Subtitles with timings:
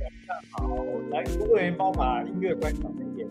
[0.00, 0.68] 晚上好，
[1.10, 3.28] 来工作人员帮我把音乐关小一点。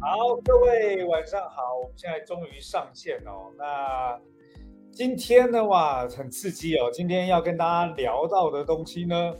[0.00, 3.52] 好，各位晚上好，我们现在终于上线哦。
[3.58, 4.18] 那
[4.90, 6.90] 今天的话，很刺激哦。
[6.92, 9.34] 今天要跟大家聊到的东西呢，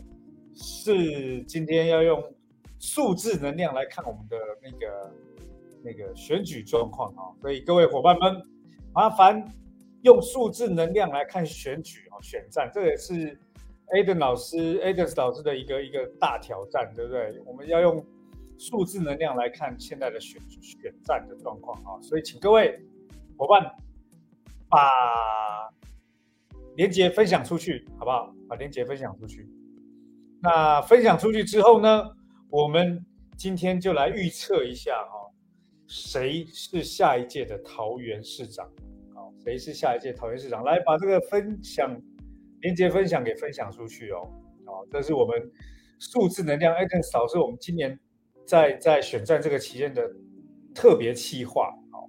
[0.55, 2.23] 是今天要用
[2.79, 5.13] 数字能量来看我们的那个
[5.83, 7.33] 那个选举状况啊。
[7.41, 8.43] 所以各位伙伴们，
[8.93, 9.43] 麻烦。
[10.03, 13.39] 用数字能量来看选举，选战，这也是
[13.89, 17.43] Aden 老师 Aden 老师的一个一个大挑战，对不对？
[17.45, 18.05] 我们要用
[18.59, 22.81] 数字能量来看现在的选选战的状况啊，所以请各位
[23.37, 23.75] 伙伴
[24.69, 24.79] 把
[26.77, 28.33] 连接分享出去，好不好？
[28.49, 29.47] 把连接分享出去。
[30.41, 32.11] 那分享出去之后呢，
[32.49, 33.05] 我们
[33.37, 35.31] 今天就来预测一下哈，
[35.87, 38.67] 谁是下一届的桃园市长？
[39.15, 40.65] 好谁是下一届桃园市长？
[40.65, 42.01] 来把这个分享
[42.63, 44.29] 连接分享给分享出去哦。
[44.67, 45.39] 哦，这是我们
[45.99, 47.99] 数字能量 a t e n 导师我们今年
[48.47, 50.11] 在在选战这个期间的
[50.75, 51.69] 特别企划。
[51.93, 52.09] 哦，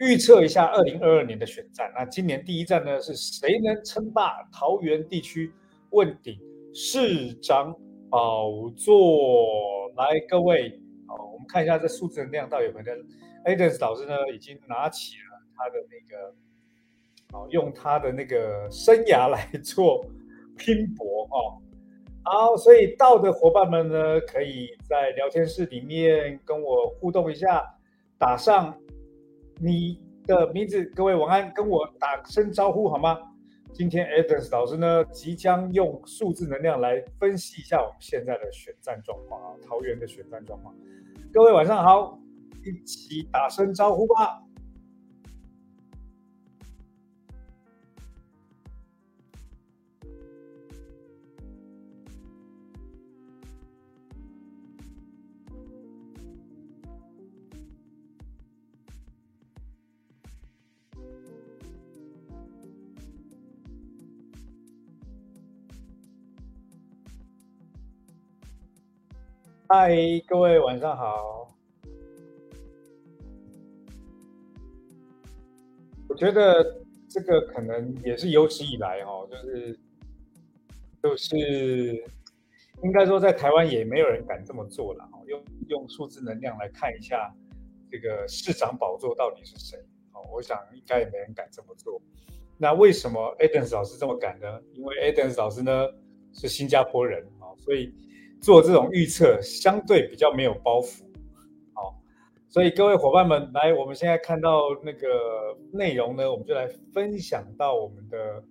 [0.00, 1.90] 预测一下二零二二年的选战。
[1.94, 5.52] 那今年第一站呢，是谁能称霸桃园地区
[5.90, 6.38] 问鼎
[6.74, 7.74] 市长
[8.10, 9.88] 宝座？
[9.96, 12.84] 来，各位，哦，我们看一下这数字能量到底有没有
[13.44, 16.34] a t e n 导师呢，已经拿起了他的那个。
[17.30, 20.02] 好，用他的那个生涯来做
[20.56, 21.60] 拼搏哦。
[22.24, 27.62] 好，所以到的伙伴们呢，可以在聊天室里面跟我互动一下，
[28.18, 28.74] 打上
[29.60, 30.84] 你的名字。
[30.94, 33.18] 各位晚安，跟我打声招呼好吗？
[33.74, 40.74] 今天 Adams 老师呢，即将用数字能量来分析一下我们现在的选战状况啊，桃园的选战状况。
[41.30, 42.18] 各位晚上好，
[42.64, 44.42] 一起打声招呼吧。
[69.70, 69.94] 嗨，
[70.26, 71.54] 各位晚上好。
[76.08, 79.78] 我觉得这个可能也是有史以来哦，就是
[81.02, 82.02] 就是
[82.82, 87.30] 应该说在台湾也没有人敢这么做了哦，用用数字能量来看一下
[87.90, 89.78] 这个市长宝座到底是谁
[90.14, 92.00] 哦，我想应该也没人敢这么做。
[92.56, 94.46] 那为什么 Adams 老师这么敢呢？
[94.72, 95.86] 因为 Adams 老师呢
[96.32, 97.92] 是新加坡人啊，所以。
[98.40, 101.02] 做这种预测相对比较没有包袱，
[101.74, 102.00] 好，
[102.48, 108.44] 所以各位伙伴们来，我们现在看到那个内容呢，我们就来分享到我们的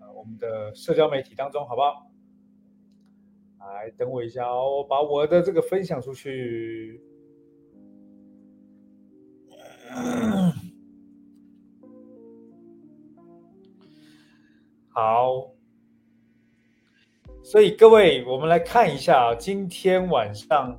[0.00, 2.10] 呃我们的社交媒体当中，好不好？
[3.58, 7.02] 来，等我一下哦，我把我的这个分享出去。
[14.88, 15.55] 好。
[17.46, 20.76] 所以各位，我们来看一下啊，今天晚上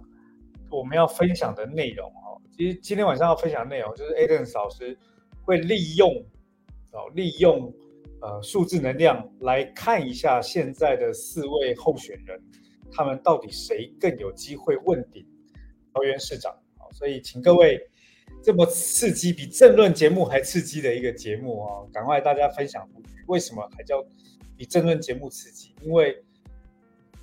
[0.70, 2.36] 我们要分享的内容哦。
[2.52, 4.98] 其实今天晚上要分享的内容就是 Aden 老师
[5.44, 6.14] 会利用
[6.92, 7.74] 哦，利用
[8.22, 12.38] 呃数字能量来看一下现在的四位候选人，
[12.92, 15.26] 他们到底谁更有机会问鼎
[15.94, 16.54] 桃园市长？
[16.78, 17.80] 好，所以请各位
[18.44, 23.24] 这么刺激，比政论节目还刺激的一个节目啊，赶快大家分享出去。
[23.28, 24.06] 为什么还叫
[24.58, 25.74] 比政论节目刺激？
[25.82, 26.22] 因为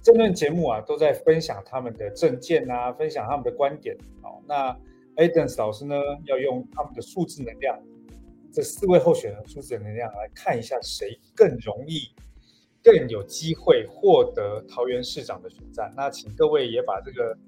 [0.05, 3.97] 这论节目啊，都在分享他们的政见啊，分享他们的观点。
[4.21, 4.79] 好，那
[5.17, 5.97] Adams 老师呢，
[6.27, 7.81] 要用他们的数字能量，
[8.53, 12.15] 这四位候选人数字能量来看一下谁更容易、
[12.83, 15.91] 更有机会获得桃园市长的选战。
[15.97, 17.39] 那请各位也把这个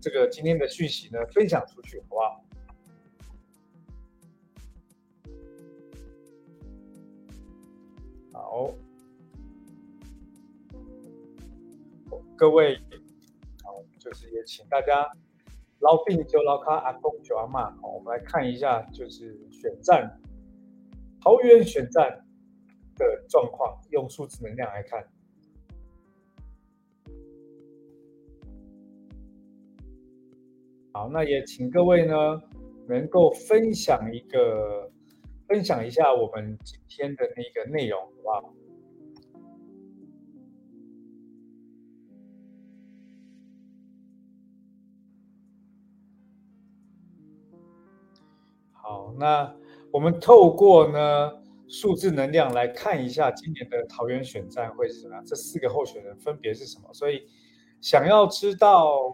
[0.00, 2.44] 这个今天的讯息呢分享出去，好不好？
[8.32, 8.74] 好。
[12.42, 12.76] 各位，
[13.62, 15.08] 好，就是也请大家
[15.78, 20.20] 捞病就捞卡阿公就阿妈，好，我们来看一下，就是选战
[21.20, 22.26] 桃园选战
[22.96, 25.06] 的状况，用数字能量来看。
[30.92, 32.42] 好，那也请各位呢，
[32.88, 34.90] 能够分享一个，
[35.46, 38.54] 分享一下我们今天的那个内容，好不好？
[49.22, 49.54] 那
[49.92, 51.32] 我们透过呢
[51.68, 56.92] 数字能量来看一下今年的桃园选战会是什么样，这四个候选人分别是什么？
[56.92, 57.28] 所以
[57.80, 59.12] 想要知道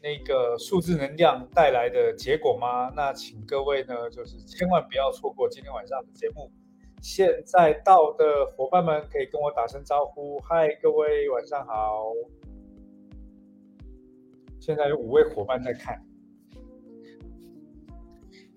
[0.00, 2.90] 那个数字能量带来的结果吗？
[2.96, 6.50] 那请各位呢，就是千万不要错过今天晚上的节目。
[7.02, 12.12] 现在到的伙伴们可以跟我打声招呼，嗨，各位晚上好。
[14.58, 16.02] 现在有五位伙伴在看，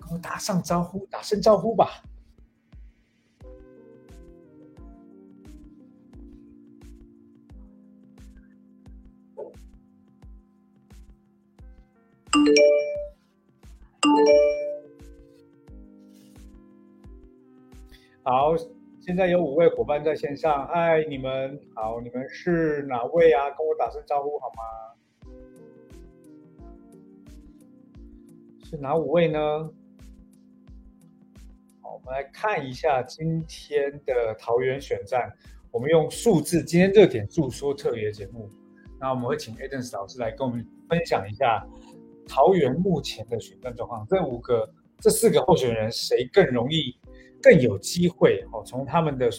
[0.03, 2.03] 跟我打上招呼，打声招呼吧。
[18.25, 18.55] 好，
[19.01, 23.49] 现在有五位伙伴在线上，嗨，你们好，你们是哪位啊？
[23.51, 24.63] 跟我打声招呼好吗？
[28.63, 29.39] 是哪五位呢？
[31.83, 35.29] 好，我们来看一下今天的桃园选战，
[35.69, 38.49] 我们用数字，今天热点注说特别节目，
[38.97, 41.61] 那我们会请 Adams 老师来跟我们分享一下。
[42.25, 46.97] 桃园目前的选战状况，这五个、这四个候选人谁更容易、
[47.41, 48.41] 更有机会？
[48.53, 49.29] 哦，从他们的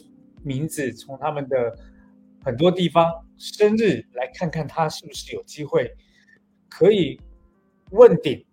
[0.42, 1.74] 名字、从他们的
[2.44, 5.90] 很多地方生日来看看，他是不是有机会
[6.68, 7.18] 可以
[7.92, 8.44] 问鼎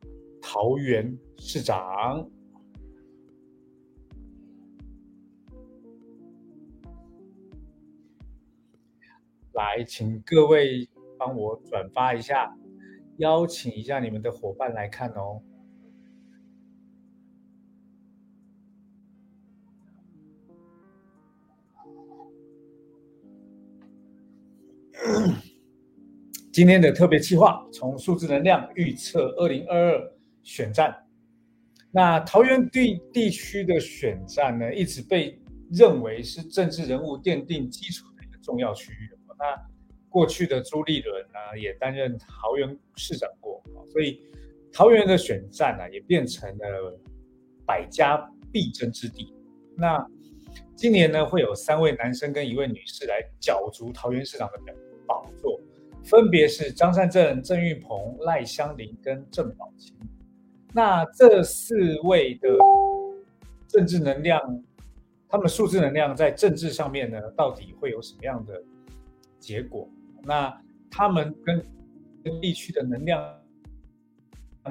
[0.42, 2.26] 桃园市长？
[9.54, 12.56] 来，请各位帮我转发一下。
[13.18, 15.42] 邀请一下你们的伙伴来看哦。
[26.52, 30.14] 今天的特别计划，从数字能量预测二零二二
[30.44, 30.96] 选战。
[31.92, 35.40] 那桃园地地区的选战呢，一直被
[35.72, 39.10] 认为是政治人物奠定基础的一个重要区域。
[39.42, 39.60] 那
[40.08, 44.22] 过去的朱立伦呢，也担任桃园市长过，所以
[44.72, 47.00] 桃园的选战呢，也变成了
[47.66, 49.34] 百家必争之地。
[49.76, 50.06] 那
[50.76, 54.60] 今年呢，会有三位男生跟一位女士来角逐桃园市长的
[55.08, 55.60] 宝座，
[56.04, 59.96] 分别是张善政、郑玉鹏、赖香林跟郑宝清。
[60.74, 62.50] 那这四位的
[63.68, 64.42] 政治能量，
[65.30, 68.62] 他们的数字能量在政治上面呢，到底会有什么样的
[69.42, 69.90] 结果？
[70.24, 70.56] 那
[70.90, 73.20] 他们跟地区的能量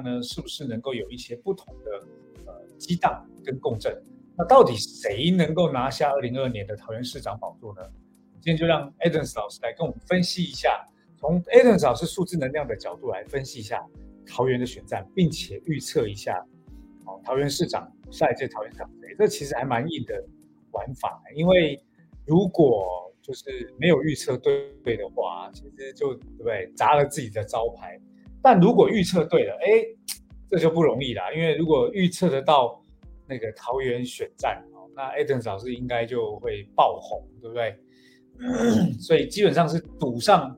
[0.03, 2.07] 呢，是不是能够有一些不同的
[2.45, 4.01] 呃激荡跟共振？
[4.37, 7.81] 那到底谁能够拿下二零二二年的桃园市长宝座呢？
[8.35, 10.83] 今天就让 Adams 老师来跟我们分析一下，
[11.17, 13.85] 从 Adams 老师数字能量的角度来分析一下
[14.25, 16.43] 桃园的选战，并且预测一下
[17.05, 19.13] 哦桃园市长下一届桃园长谁？
[19.17, 20.23] 这其实还蛮硬的
[20.71, 21.79] 玩法，因为
[22.25, 27.99] 如果就是没有预测对对的话，其实就对不对砸了自己的招牌。
[28.41, 29.85] 但如果预测对了，哎，
[30.49, 31.31] 这就不容易啦。
[31.33, 32.83] 因为如果预测得到
[33.27, 34.63] 那个桃园选战，
[34.95, 37.77] 那艾登老师应该就会爆红，对不对？
[38.99, 40.49] 所以基本上是赌上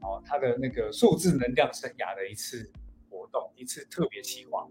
[0.00, 2.68] 哦他的那个数字能量生涯的一次
[3.08, 4.66] 活动，一次特别企划。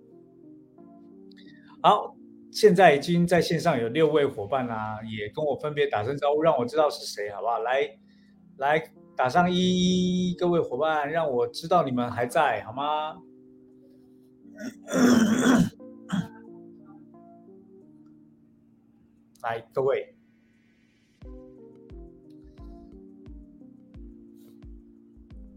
[1.82, 2.16] 好。
[2.52, 7.60] 现在已经在线上有六位伙伴啦，也跟我分别打声招呼，让我知道是谁，好不好？
[7.60, 7.90] 来，
[8.58, 8.84] 来
[9.16, 13.16] 打上一，各位伙伴，让我知道你们还在，好吗？
[19.44, 20.14] 来，各位，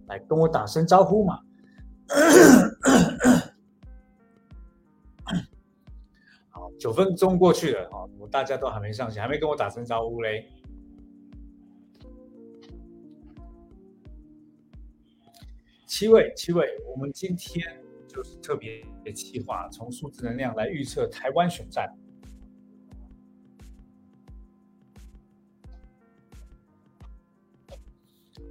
[0.07, 1.41] 来跟我打声招呼嘛。
[6.85, 10.47] 九分钟过去了，哈，我大家都还没上线，还没跟我打声招呼嘞。
[15.87, 17.65] 七位，七位，我们今天
[18.07, 21.91] 就是特别计划，从数字能量来预测台湾选战。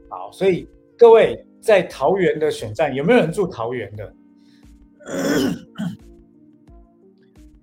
[0.10, 4.16] 好，所以各位在桃园的选战，有没有人住桃园的？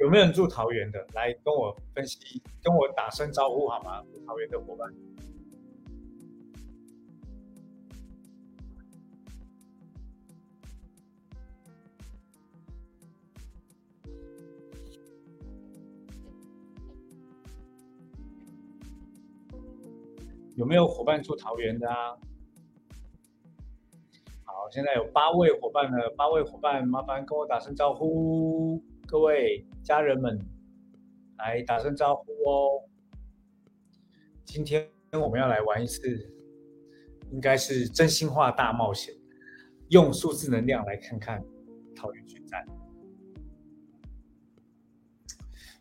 [0.01, 1.07] 有没有人住桃园的？
[1.13, 4.03] 来跟我分析，跟我打声招呼好吗？
[4.27, 4.91] 桃园的伙伴，
[20.57, 22.17] 有没有伙伴住桃园的啊？
[24.45, 28.83] 好，现在有八位伙伴了，八位伙伴，麻烦跟我打声招呼。
[29.07, 30.39] 各位家人们，
[31.39, 32.85] 来打声招呼哦！
[34.45, 36.33] 今天我们要来玩一次，
[37.31, 39.15] 应该是真心话大冒险，
[39.89, 41.43] 用数字能量来看看
[41.95, 42.65] 桃园选战。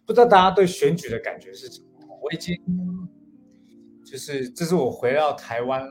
[0.05, 2.19] 不知道大家对选举的感觉是什么？
[2.21, 2.57] 我已经
[4.03, 5.85] 就是这是我回到台湾，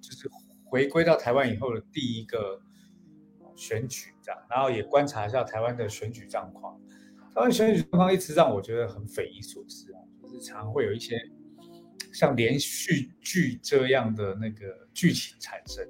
[0.00, 0.28] 就是
[0.64, 2.60] 回归到台湾以后的第一个
[3.58, 6.80] 选举，这样，然后也观察一下台湾的选举状况。
[7.34, 11.18] 台湾选举状况一直让我觉得很匪夷所思啊，就是常会有一些。
[12.10, 15.86] 像连续剧这样的那个剧情产生，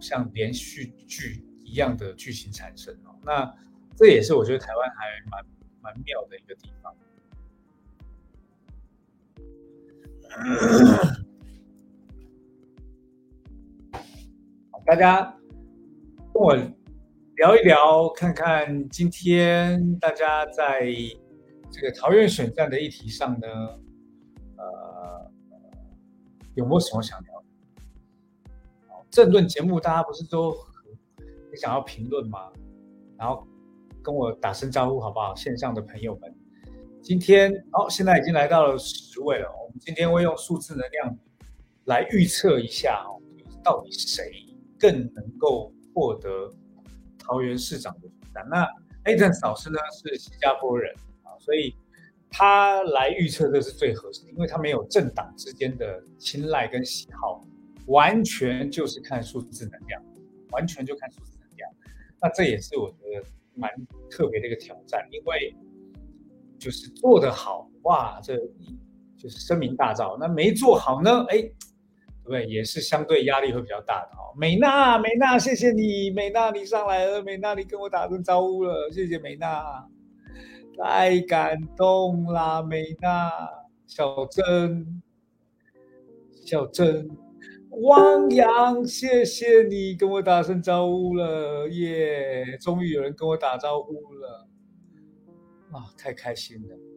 [0.00, 3.54] 像连续剧一样的剧情产生哦，那
[3.96, 5.44] 这也是我觉得台湾还蛮
[5.82, 6.96] 蛮妙的一个地方。
[14.84, 15.37] 大家
[16.38, 16.54] 跟我
[17.34, 20.88] 聊一聊，看看今天大家在
[21.68, 23.48] 这个桃园选战的议题上呢？
[24.56, 25.28] 呃
[26.54, 27.44] 有没有什么想聊？
[29.10, 32.52] 政论节目大家不是都很想要评论吗？
[33.16, 33.44] 然后
[34.00, 35.34] 跟我打声招呼好不好？
[35.34, 36.32] 线上的朋友们，
[37.02, 39.48] 今天哦，现在已经来到了十位了。
[39.60, 41.18] 我们今天会用数字能量
[41.86, 43.18] 来预测一下哦，
[43.64, 44.30] 到底谁
[44.78, 46.54] 更能够获得
[47.18, 48.46] 桃园市长的选战？
[48.48, 48.62] 那
[49.04, 51.74] a d e n 老师呢是新加坡人啊，所以。
[52.30, 57.40] 他来预测这是最合适，因为他没有政党之间的青睐跟喜好，
[57.86, 59.98] 完全就是看数字能量，
[60.50, 61.70] 完全就看数字能量。
[62.20, 63.70] 那这也是我觉得蛮
[64.10, 65.56] 特别的一个挑战，因为
[66.58, 68.36] 就是做得好，哇，这
[69.16, 71.54] 就是声名大噪；那没做好呢，哎，对
[72.30, 72.46] 对？
[72.46, 74.32] 也是相对压力会比较大的哦。
[74.36, 79.86] 美娜，美娜，谢谢你，美娜你上来了，美娜你跟我打声招呼了，谢谢美娜。
[80.80, 83.32] 太感动啦，美娜、
[83.84, 85.02] 小珍、
[86.46, 87.10] 小珍、
[87.82, 92.56] 汪洋，谢谢你跟我打声招呼了耶！
[92.60, 94.48] 终于有人跟我打招呼了，
[95.72, 96.87] 啊，太开心了！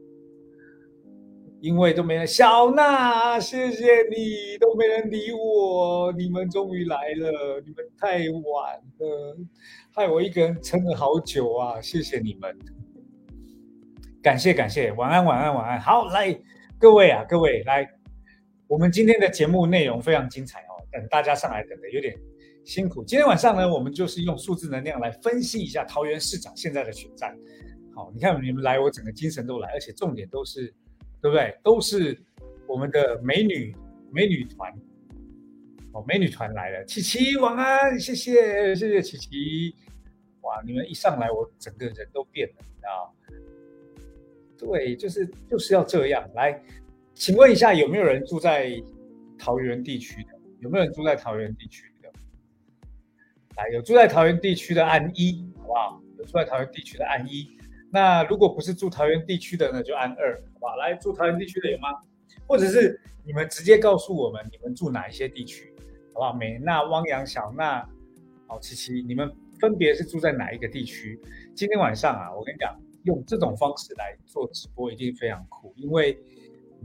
[1.62, 9.38] 因为都没人，小娜，谢谢你，都没人理我，你们终于来了，你们太晚了，
[9.94, 11.80] 害我一个人撑了好久啊！
[11.80, 12.58] 谢谢你们。
[14.24, 15.80] 感谢感谢，晚安晚安晚安。
[15.80, 16.36] 好，来
[16.80, 17.88] 各位啊，各位来，
[18.66, 20.82] 我们今天的节目内容非常精彩哦。
[20.92, 22.16] 等大家上来等的有点
[22.66, 23.04] 辛苦。
[23.04, 27.38] 今天晚上呢，我们就是用数字能量来分析一下桃园市长现在的选战。
[27.94, 30.74] 好，你看你们来，我整个精神都来，而且重点都是，
[31.22, 31.56] 对不对？
[31.64, 32.18] 都是
[32.68, 33.76] 我们的美女
[34.12, 34.74] 美女团。
[35.94, 39.76] 哦，美女团来了，琪琪晚安，谢谢谢谢琪琪。
[40.40, 43.14] 哇，你们一上来，我整个人都变了，你知道。
[44.58, 46.62] 对，就是就是要这样来。
[47.14, 48.82] 请问一下，有没有人住在
[49.38, 50.30] 桃园地区的？
[50.62, 52.10] 有没有人住在桃园地区的？
[53.58, 56.02] 来，有住在桃园地区的按一，好不好？
[56.18, 57.50] 有住在桃园地区的按一。
[57.92, 60.76] 那如果不是住桃园地区的呢，就按二，好不好？
[60.78, 61.90] 来，住桃园地区的有吗？
[62.48, 65.74] 或者是你们直接告诉我们，你们住哪一些地区，
[66.14, 66.34] 好不好？
[66.34, 67.88] 美娜、汪洋、小娜、
[68.48, 71.20] 好七七，你们分别是住在哪一个地区？
[71.54, 72.76] 今天晚上啊，我跟你讲。
[73.04, 76.16] 用这种方式来做直播一定非常酷，因为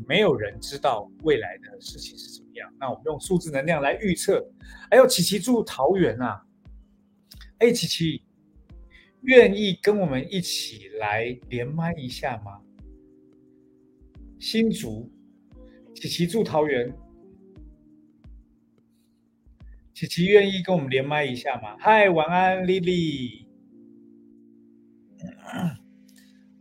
[0.06, 2.72] 没有人知道未来的事情是怎么样。
[2.80, 4.42] 那我们用数字能量来预测。
[4.88, 6.42] 哎呦，琪琪住桃园啊！
[7.58, 8.22] 哎，琪琪，
[9.26, 12.60] 愿意跟我们一起来连麦一下吗？
[14.38, 15.10] 新竹，
[15.96, 16.96] 琪琪住桃园，
[19.92, 21.76] 琪琪愿意跟我们连麦一下吗？
[21.80, 23.48] 嗨，晚安，丽丽。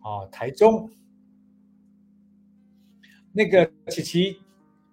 [0.01, 0.89] 哦，台中
[3.31, 4.39] 那个琪琪，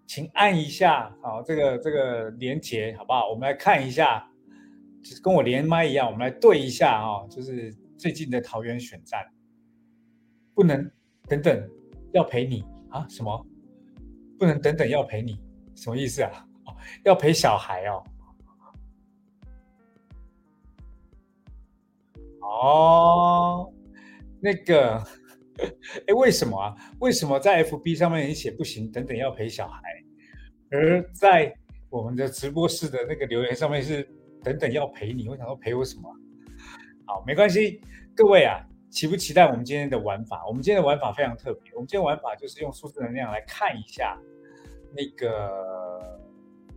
[0.07, 3.31] 请按一下，好，这个这个连接好不好？
[3.31, 4.31] 我们来看一下，
[5.03, 9.21] 就是跟我连麦一样，我们来对一下啊，就是最近的桃园选战，
[10.55, 10.91] 不能
[11.29, 11.71] 等等
[12.13, 13.07] 要陪你啊？
[13.09, 13.47] 什么？
[14.39, 15.41] 不能等等要陪你？
[15.75, 16.47] 什么意思啊？
[17.05, 18.05] 要陪小孩哦？
[22.41, 23.73] 哦。
[24.41, 24.97] 那个，
[26.09, 26.75] 哎，为什么啊？
[26.99, 28.91] 为什么在 FB 上面你写不行？
[28.91, 29.81] 等等要陪小孩，
[30.71, 31.55] 而在
[31.89, 34.09] 我们的直播室的那个留言上面是
[34.43, 35.29] 等等要陪你。
[35.29, 36.15] 我想说陪我什么？
[37.07, 37.81] 好，没关系，
[38.15, 40.47] 各位啊，期不期待我们今天的玩法？
[40.47, 44.19] 我们今天的玩法非常特别，我们今天玩法就是用数字能量来看一下
[44.95, 46.21] 那个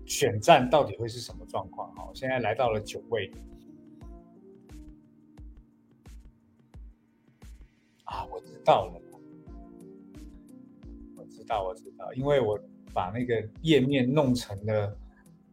[0.05, 1.93] 选战到底会是什么状况。
[1.95, 3.31] 好，现在来到了九位。
[8.05, 9.01] 啊，我知道了，
[11.17, 12.59] 我知道，我知道，因为我
[12.93, 14.95] 把那个页面弄成了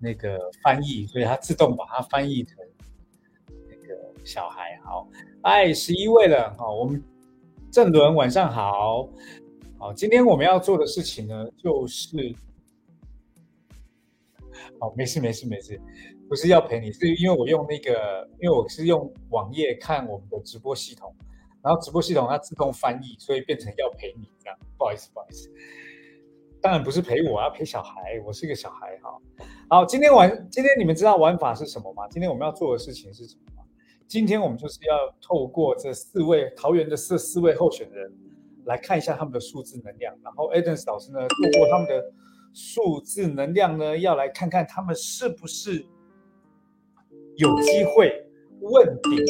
[0.02, 2.58] 那个翻译，所以它自动把它翻译成
[3.68, 4.78] 那个小孩。
[4.84, 5.08] 好，
[5.42, 7.02] 哎，十一位了，好，我们
[7.70, 9.08] 郑伦晚上好，
[9.78, 12.34] 好，今天我们要做的事情呢，就是，
[14.80, 15.80] 好，没事没事没事，
[16.28, 21.14] 不是要陪你，是因为我用那个，因为我是用网页看我们的直播系统。
[21.64, 24.58] 然后直播系统它自动翻译，所以变成要陪你这样。
[24.76, 25.48] 不好意思，不好意思。
[26.62, 28.22] 当然不是陪我，要陪小孩。
[28.24, 29.18] 我是一个小孩哈。
[29.68, 32.06] 好，今天玩，今天你们知道玩法是什么吗？
[32.08, 33.64] 今天我们要做的事情是什么吗？
[34.06, 38.12] 今天我们就是要透过这四位桃园的这四位候选人
[38.66, 40.14] 来看一下他们的数字能量。
[40.22, 42.12] 然后 Adams 老师呢，透过他们的
[42.54, 45.84] 数字能量呢，要来看看他们是不是
[47.38, 48.24] 有机会
[48.60, 49.24] 问鼎。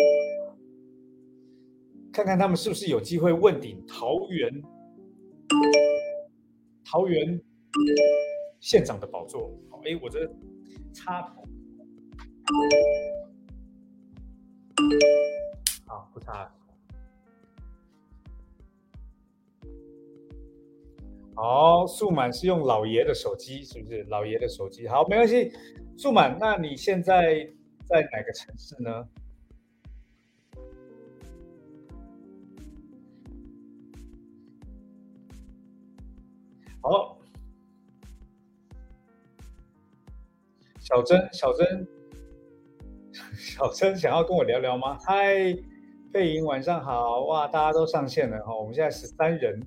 [2.12, 4.52] 看看他们是不是有机会问鼎桃园
[6.92, 7.40] 桃园
[8.60, 9.50] 县长的宝座？
[9.82, 10.30] 哎，我这
[10.92, 11.42] 插头，
[15.86, 16.54] 好不插。
[21.34, 24.86] 好，素满是用老爷的手机，是不是老爷的手机？
[24.86, 25.50] 好，没关系。
[25.96, 27.48] 素满，那你现在
[27.86, 29.08] 在哪个城市呢？
[36.84, 37.16] 好，
[40.80, 41.86] 小珍，小珍，
[43.38, 44.98] 小珍想要跟我聊聊吗？
[45.06, 45.56] 嗨，
[46.12, 47.20] 佩莹，晚上好！
[47.26, 49.62] 哇，大家都上线了哈，我们现在十三人。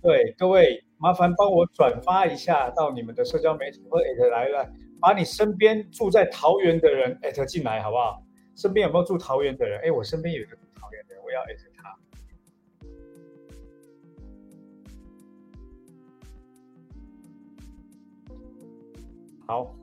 [0.00, 4.64] 对，各位麻烦帮我转发一下到你们的社交媒体或艾特来了，
[5.00, 8.22] 把你身边住在桃园的人艾特进来，好不好？
[8.54, 9.80] 身边有没有住桃园的人？
[9.80, 11.67] 哎，我身边有一个住桃园的人，我要艾特
[19.48, 19.74] 好，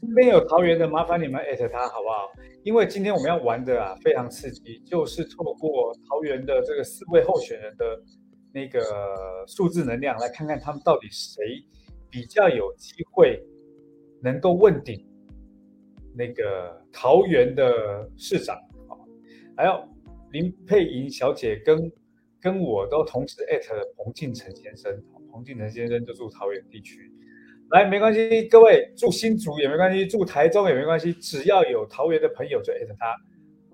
[0.00, 2.28] 身边有桃园的，麻烦你们艾特他好不好？
[2.64, 8.02] 因为今天我们要玩的啊，非常刺激，就是透过桃园的这个四位候选人的
[8.52, 8.82] 那个
[9.46, 11.64] 数字能量，来看看他们到底谁
[12.10, 13.40] 比较有机会
[14.20, 15.06] 能够问鼎
[16.12, 18.56] 那个桃园的市长
[18.88, 18.98] 啊。
[19.56, 19.88] 还有
[20.32, 21.92] 林佩莹小姐跟
[22.40, 27.08] 跟我都同时艾特了彭敬成先生，彭敬成先生就住桃园地区。
[27.70, 33.16] 来，没关系，各位住新竹也没关系，住台中也没关系，只要有桃园的朋友就艾特他。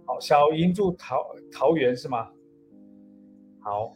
[0.05, 2.29] 好，小英住桃桃园是吗？
[3.59, 3.95] 好，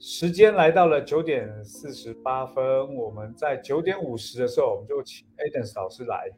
[0.00, 6.28] 时间来到了九点四十八分，我们在九点五十的时候，我们就请 Adams 老师来。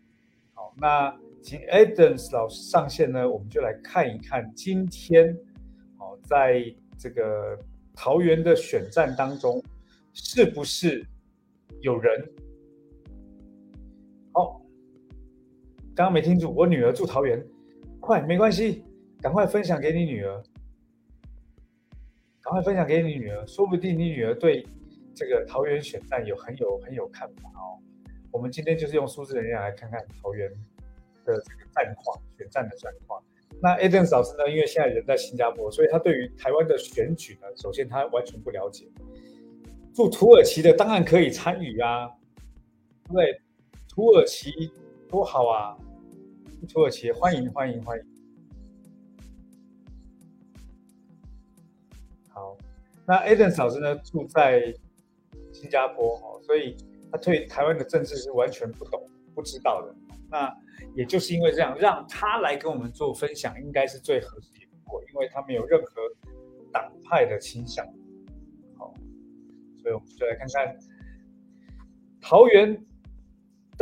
[0.53, 5.35] 好，那请 Adams 老师上线呢，我们就来看一看今天，
[5.97, 6.63] 好，在
[6.99, 7.59] 这个
[7.97, 9.61] 桃园的选战当中，
[10.13, 11.03] 是不是
[11.81, 12.31] 有人？
[15.95, 17.45] 刚刚没听住，我女儿住桃园，
[18.01, 18.83] 快没关系，
[19.21, 20.43] 赶快分享给你女儿，
[22.41, 24.67] 赶快分享给你女儿，说不定你女儿对
[25.15, 27.77] 这个桃园选战有很有很有看法哦。
[28.31, 30.51] 我们今天就是用数字能量来看看桃园
[31.27, 33.23] 的这个战况，选战的战况。
[33.61, 38.87] 那 Adams 老师呢，因为现在人在新加坡，所以他对于台湾的选举呢，首先他完全不了解。
[39.93, 42.11] 住土耳其的当然可以参与啊，
[43.13, 43.39] 对。
[43.95, 44.51] 土耳其
[45.13, 45.77] 多好啊！
[46.71, 48.05] 土耳其欢迎欢迎欢迎。
[52.31, 52.57] 好，
[53.07, 54.75] 那 Aden 老师呢住在
[55.53, 56.75] 新加坡哦，所以
[57.11, 59.95] 他对台湾的政治是完全不懂、不知道的。
[60.31, 60.51] 那
[60.95, 65.93] 也就是因为这样，让他来跟我们做分享，应该是最合适不过，因为他没有任何
[66.73, 67.85] 党派的倾向。
[68.79, 68.95] 好，
[69.83, 70.75] 所以我们就来看看
[72.19, 72.83] 桃园。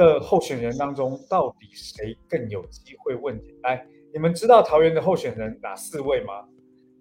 [0.00, 3.54] 的候选人当中，到底谁更有机会问鼎？
[3.60, 6.48] 来，你们知道桃园的候选人哪四位吗？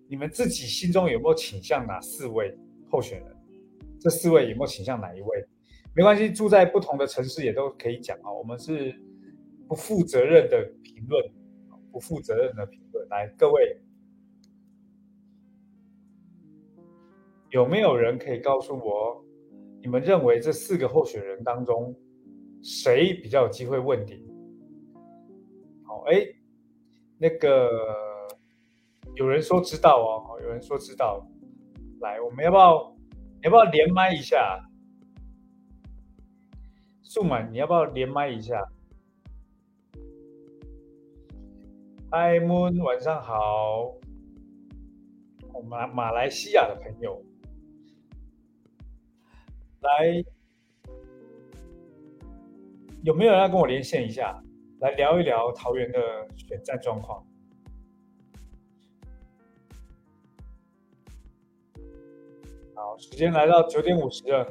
[0.09, 2.53] 你们自己心中有没有倾向哪四位
[2.89, 3.37] 候选人？
[4.01, 5.47] 这四位有没有倾向哪一位？
[5.95, 8.29] 没关系，住在不同的城市也都可以讲啊。
[8.29, 8.93] 我们是
[9.65, 11.23] 不负责任的评论，
[11.93, 13.07] 不负责任的评论。
[13.07, 13.81] 来，各位，
[17.51, 19.23] 有没有人可以告诉我，
[19.81, 21.95] 你们认为这四个候选人当中？
[22.61, 24.21] 谁比较有机会问鼎？
[25.85, 26.25] 好，哎，
[27.17, 27.69] 那个
[29.15, 31.25] 有人说知道哦，有人说知道。
[32.01, 32.95] 来，我们要不要
[33.43, 34.65] 要不要连麦一下？
[37.03, 38.63] 数满，你要不要连麦一下
[42.11, 43.95] ？Hi Moon，晚上好。
[45.53, 47.21] 我们马来西亚的朋友，
[49.81, 50.23] 来，
[53.03, 54.37] 有没有人要跟我连线一下，
[54.81, 57.25] 来聊一聊桃园的选战状况？
[62.75, 64.45] 好，时间来到九点五十了。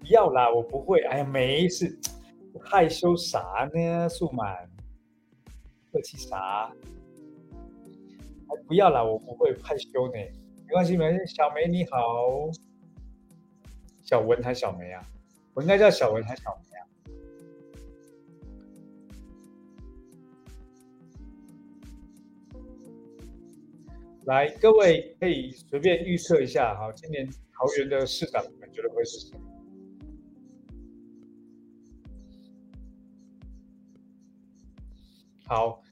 [0.00, 1.00] 不要啦，我不会。
[1.02, 1.98] 哎呀，没事，
[2.62, 4.08] 害羞啥呢？
[4.08, 4.70] 素满，
[5.92, 6.72] 客气啥？
[8.48, 10.14] 哎，不要啦，我不会害羞呢。
[10.66, 11.34] 没关系，没关系。
[11.34, 12.50] 小梅你好，
[14.02, 15.02] 小文还是小梅啊？
[15.58, 16.86] 我应该叫小文还是小梅啊？
[24.26, 29.36] 来，各位可以随便预测一下哈，今年桃园的市长，你们觉得会是谁？
[35.46, 35.82] 好，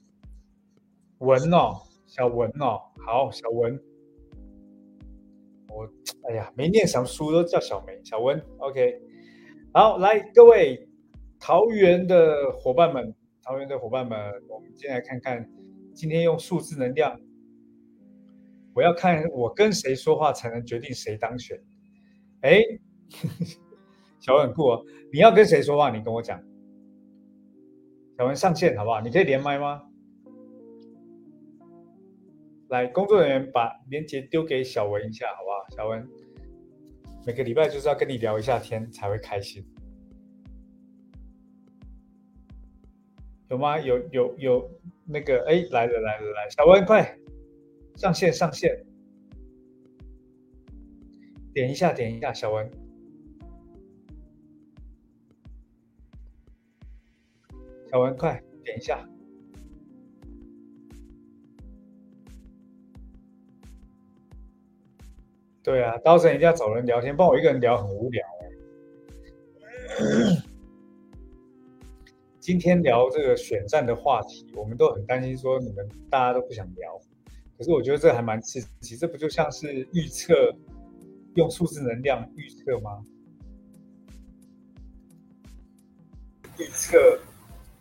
[1.17, 3.77] 文哦，小文哦，好，小文，
[5.67, 5.85] 我
[6.29, 9.01] 哎呀，没念什么书都叫小梅，小文，OK，
[9.77, 10.89] 好，来各位
[11.39, 13.13] 桃园的伙伴们，
[13.43, 15.47] 桃园的伙伴们，我们先来看看
[15.93, 17.15] 今天用数字能量，
[18.73, 21.63] 我要看我跟谁说话才能决定谁当选。
[22.41, 22.59] 哎，
[24.19, 25.95] 小文很酷哦，你要跟谁说话？
[25.95, 26.43] 你跟我讲。
[28.17, 28.99] 小文上线好不好？
[29.01, 29.83] 你可以连麦吗？
[32.69, 35.75] 来，工作人员把连接丢给小文一下，好不好？
[35.75, 36.09] 小文，
[37.27, 39.61] 每个礼拜就是要跟你聊一下天才会开心，
[43.49, 43.77] 有吗？
[43.77, 44.71] 有有有
[45.03, 47.19] 那个哎，来了来了来，小文快
[47.97, 48.81] 上线上线，
[51.53, 52.71] 点一下点一下，小文。
[57.91, 59.05] 小文，快点一下。
[65.67, 68.47] 对啊，刀神一定要找人聊天，不然我一个人聊很无聊哎。
[72.39, 76.97] 今天聊这个选战的话题，我们都很担心说你们大家都不想聊，
[77.57, 80.55] 可是我觉得这还蛮刺激，这不就像是预测
[81.35, 83.03] 用数字能量预测吗？
[86.57, 87.19] 预测。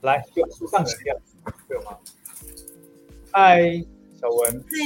[0.01, 1.17] 来，用数字能量，
[1.71, 1.97] 有吗？
[3.31, 3.63] 嗨，
[4.27, 4.65] 小文。
[4.69, 4.77] 嗨，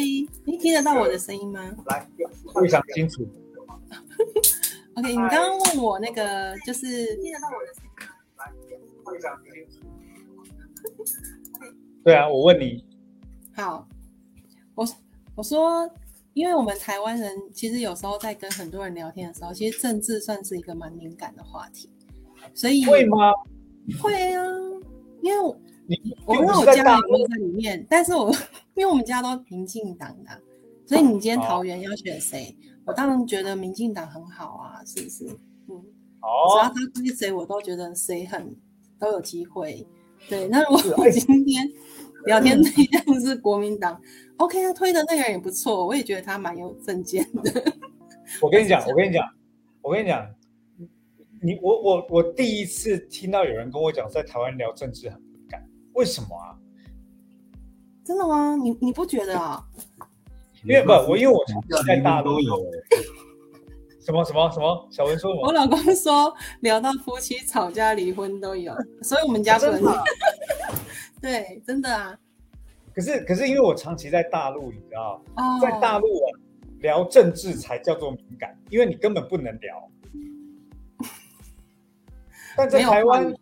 [0.44, 1.74] 你听得到我的声音吗？
[1.87, 2.07] 来，
[2.61, 3.26] 非常清楚。
[4.96, 8.05] OK，你刚刚问我那个，就是听得到我的声音吗？
[8.37, 8.53] 来，
[9.11, 9.87] 非常清楚。
[12.05, 12.85] 对啊，我问你。
[13.55, 13.88] 好，
[14.74, 14.87] 我
[15.35, 15.90] 我说，
[16.35, 21.88] 因为我们台湾人其实有时候在跟很多人聊天的时候，其实政治算是一个蛮敏感的话题，
[22.53, 23.33] 所以会吗？
[24.03, 24.44] 会啊。
[25.22, 25.57] 因为
[26.24, 28.31] 我，我跟我家人都在里面，但是我
[28.74, 30.31] 因为我们家都民进党的，
[30.87, 35.26] 所以你今天桃园要选谁，我当然觉得民进党很好啊，是不是？
[35.68, 38.55] 嗯，只要他推谁，我都觉得谁很
[38.98, 39.87] 都有机会。
[40.29, 41.66] 对，那如果我今天
[42.26, 44.00] 聊天对象是国民党
[44.37, 47.74] ，OK，他推的那个人也不错，我也觉得他蛮有政见的。
[48.42, 49.24] 我跟你讲，我跟你讲，
[49.83, 50.26] 我跟你讲。
[51.42, 55.09] 你我我我第一次听到有人跟我讲，在台湾聊政治
[55.94, 56.57] 为什么啊？
[58.05, 58.57] 真的吗？
[58.57, 59.64] 你你不觉得啊？
[60.64, 61.42] 因为不，我因为我
[61.87, 62.57] 在大陆有
[64.00, 69.83] 什么什么什么小文说，我老公说聊到夫妻吵架离婚都有， 所以我们家不能。
[71.20, 72.18] 对，真的啊。
[72.94, 75.22] 可是可是因为我长期在大陆，你知道，
[75.62, 76.26] 在大陆啊
[76.81, 79.88] 聊政治才叫做敏感，因为你根本不能聊。
[82.57, 83.33] 但在台湾，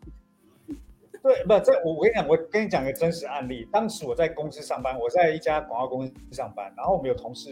[1.23, 3.69] 对，不这我我跟你讲，我跟你讲一个真实案例。
[3.73, 7.51] 当时我在公司上班，我在一家广告公司上班，然后我们有同事，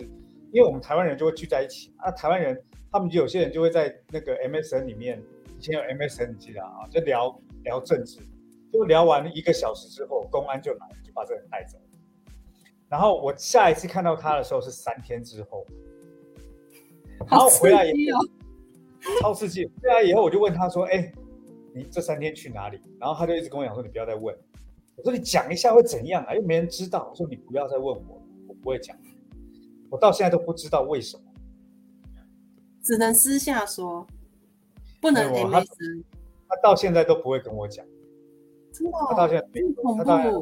[0.53, 5.21] 因为我们台湾人就会聚在一起啊，台湾人他们就有些人就会在那个 MSN 里面，
[5.59, 8.21] 以前有 MSN 你记得啊，就聊聊政治，
[8.73, 11.77] 就聊完一个小时之后，公安就来就把这人带走。
[12.89, 15.67] 然后我下一次看到他的时候是三天之后，
[17.29, 18.21] 然后回来以后
[19.21, 21.13] 超刺激，回来以后我就问他说，哎。
[21.77, 22.81] 你这三天去哪里？
[22.99, 24.35] 然后他就一直跟我讲说：“你不要再问。”
[24.97, 26.35] 我说：“你讲一下会怎样啊？
[26.35, 28.97] 又没人知道。”我说：“你不要再问我，我不会讲。”
[29.91, 31.23] 我到现在都不知道为什么，
[32.83, 34.07] 只能私下说，
[35.03, 35.69] 不能 M S。
[36.49, 37.85] 他到现在都不会跟我讲，
[38.73, 38.93] 真的？
[39.11, 39.47] 他到现在，
[39.99, 40.41] 他到现在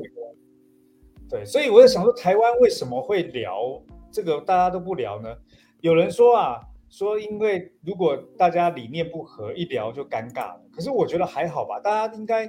[1.28, 4.40] 对，所以我在想说，台湾为什么会聊这个？
[4.40, 5.36] 大家都不聊呢？
[5.80, 6.60] 有人说啊。
[6.96, 10.62] 说，因为如果大家理念不合，一聊就尴尬了。
[10.72, 12.48] 可是我觉得还好吧，大家应该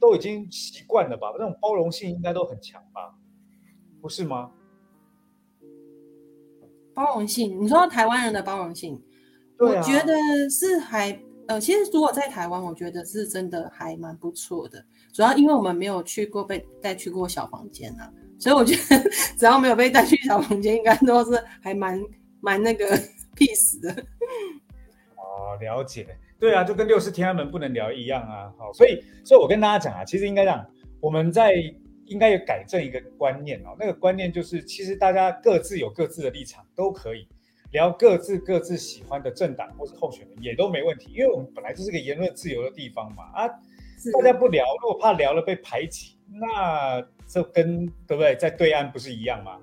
[0.00, 3.12] 都已经习惯了吧，那种包容性应该都很强吧，
[4.00, 4.52] 不是吗？
[6.94, 9.02] 包容性，你说台湾人的包容性，
[9.58, 10.14] 我觉得
[10.48, 14.82] 是还呃，其实如果在台湾，我觉得是真的还蛮不错的。
[15.12, 22.00] 主要因为我们没有去过被带去过小房间啊，所以我觉得 只要没有被带去小房间，应该都是还蛮
[22.40, 22.86] 蛮那个
[23.36, 23.92] peace 的。
[25.16, 26.06] 哦，了解。
[26.38, 28.52] 对啊，就跟六四天安门不能聊一样啊。
[28.58, 30.66] 好，所以所以我跟大家讲啊，其实应该这样，
[31.00, 31.54] 我们在
[32.06, 33.74] 应该有改正一个观念哦。
[33.78, 37.26] 那个观念就是，其实大家各自有各自的立场，都可以
[37.72, 41.10] 聊各自各自喜欢的政党或是候选人，也都没问题。
[41.12, 43.24] 因为我们本来就是个言论自由的地方嘛。
[43.34, 48.36] 啊，大家不聊，如果怕聊了被排挤，那这跟对不对？
[48.36, 49.58] 在对岸不是一样吗？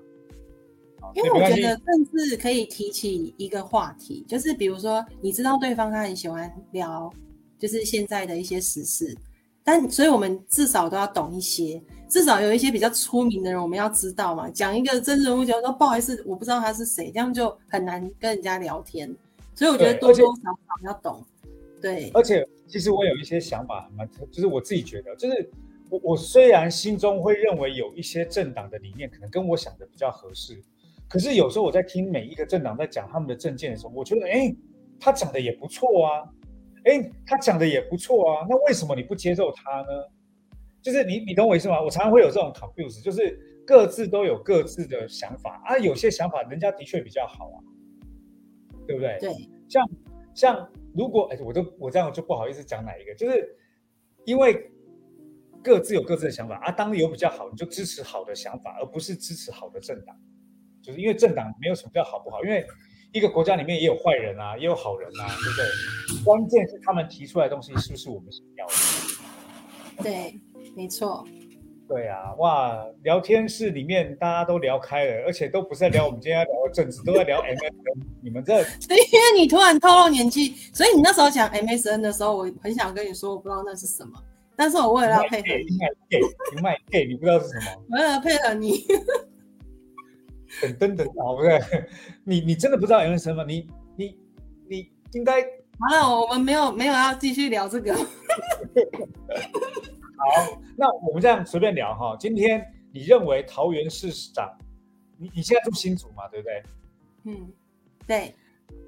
[1.14, 7.12] 因为我觉得政治可以提起一个话题，就是比如说，你知道对方他很喜欢聊，
[7.58, 9.16] 就是现在的一些时事，
[9.62, 14.48] 但所以我们至少都要懂一些，至少有一些比较出名的人，我们要知道嘛。
[14.50, 19.14] 讲一个政治人物，就说不好意思，我不知道他是谁，这样就很难跟人家聊天。
[19.54, 21.24] 所以我觉得多多少少要懂。
[21.80, 25.50] 对，而且其实我有一些想法，蛮就是我自己觉得，就是
[25.90, 30.60] 我我虽然心中会认为有一些政党的理念可能跟我想的比较合适。
[31.08, 34.54] 可是有时候我在听每一个政党在讲他们的政见的时候，我觉得，哎，
[34.98, 36.24] 他讲的也不错啊，
[36.84, 39.88] 哎，他讲的也不错啊，那为什么你不接受他呢？
[40.82, 41.80] 就是你，你懂我意思吗？
[41.80, 47.56] 我常常会有这种 confuse，就是各自都有各自的想法啊，有些想法人家的确比较好啊，
[48.86, 49.18] 对不对？
[49.20, 49.30] 对，
[49.68, 49.88] 像
[50.34, 53.56] 像如果哎，我都我这样就不好意思讲哪一个，就是
[54.26, 54.70] 因为
[55.62, 60.14] 各自有各自的想法啊，当有比较好，你就支持好的想法，而不是支持好的政党。
[60.84, 62.64] 就是因为政党没有什么叫好不好，因为
[63.12, 66.24] 一个国家里面也有坏人啊，也有好人啊，对不对？
[66.24, 70.02] 关键是他们提出来的东西是不是我们想要的？
[70.02, 70.38] 对，
[70.76, 71.24] 没错。
[71.86, 77.98] 对啊，哇，聊天室里面大家都聊开了，而且都不是在聊我们今天要聊的政治，都在聊 MSN。
[78.22, 84.18] 你们这， 对，因为你突然透露年纪，所以你那时候讲 MSN 的时候，我很想跟你说，我不知道那是什么，
[84.56, 86.20] 但是我为了要配合你卖 gay，
[86.56, 87.84] 你卖 gay，你不知道是什么？
[87.90, 88.84] 为了配合你。
[90.62, 91.60] 等等等，好不对，
[92.24, 93.44] 你你真的不知道 MSN 吗？
[93.46, 94.18] 你你
[94.68, 95.34] 你应该
[95.78, 97.94] 完了，我们没有没有要继续聊这个。
[97.94, 98.02] 好，
[100.76, 102.16] 那我们这样随便聊哈。
[102.18, 104.56] 今天你认为桃园市长，
[105.18, 106.62] 你你现在住新竹嘛，对不对？
[107.24, 107.52] 嗯，
[108.06, 108.34] 对。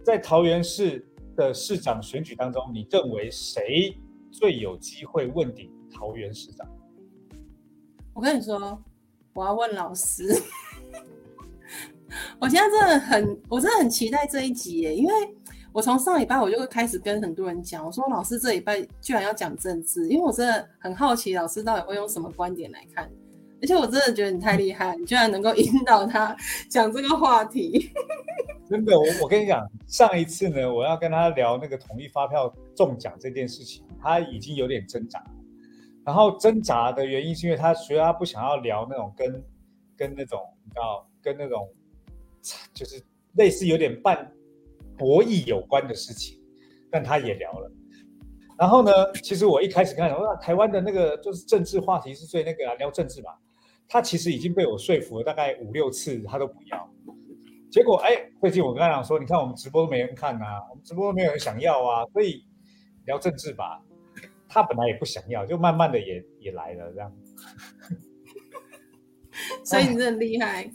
[0.04, 1.04] 在桃园市
[1.36, 3.98] 的市长选举当中，你认为谁
[4.30, 6.66] 最有机会问鼎桃园市长？
[8.14, 8.82] 我跟你说，
[9.34, 10.24] 我要问老师。
[12.40, 15.12] 我现在真的很，我真的很期待这一集耶，因为
[15.72, 23.10] 我从上礼拜我就会开始跟很多人讲，我说老师这礼拜居然要讲政治，因为我真的很好奇老师到底会用什么观点来看，
[23.60, 26.34] 而且我真的觉得你太厉害，你居然能够引导他
[26.70, 27.90] 讲这个话题。
[28.68, 35.22] 真的，我我跟你讲，上一次呢，我要跟他聊那个统一发票中奖这件事情，他已经有点挣扎，
[36.04, 39.40] 然后挣扎的原因是因为他觉得他不想要聊那种跟
[39.96, 41.68] 跟那种你知道跟那种。
[42.72, 44.32] 就是类似有点半
[44.96, 46.40] 博弈有关的事情，
[46.92, 47.68] 但他也聊了。
[48.56, 53.32] 然后呢，其实我一开始看，我说台湾的那个就是政治话题是最那个啊，聊政治嘛。
[53.88, 56.88] 他其实已经被我说服了大概五六次，他都不要。
[57.68, 62.46] 结果哎，最近我跟他讲说，你看我们直播都没人看呐，我们直播都没有人想要啊，所以
[63.06, 63.82] 聊政治吧。
[64.48, 67.12] 他本来也不想要，就慢慢的也也来了这样。
[69.64, 70.70] 所以你真的厉害。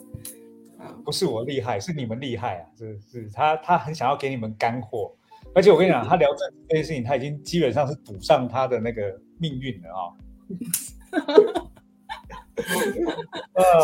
[1.04, 2.66] 不是我厉害，是你们厉害啊！
[2.76, 5.12] 是是，他他很想要给你们干货，
[5.54, 10.10] 而且我跟你讲，他聊这这件事情，他已经基本上是赌上他的那个命运了啊！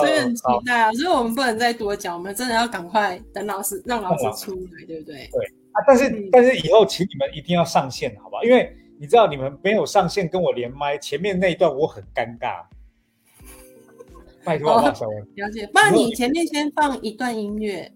[0.01, 0.93] 所以很期待啊！
[0.93, 5.29] 所以我们不能再多讲，我们真的要赶快等老师让老师出来，对不对？
[5.31, 8.43] 对啊，但是但是以后请你们一定要上线，好不好？
[8.43, 12.65] 因为你知道你们没有上线跟我连麦，前面那一段我很尴尬。
[14.45, 15.67] 拜托，了解。
[15.73, 17.91] 不然你前面先放一段音乐，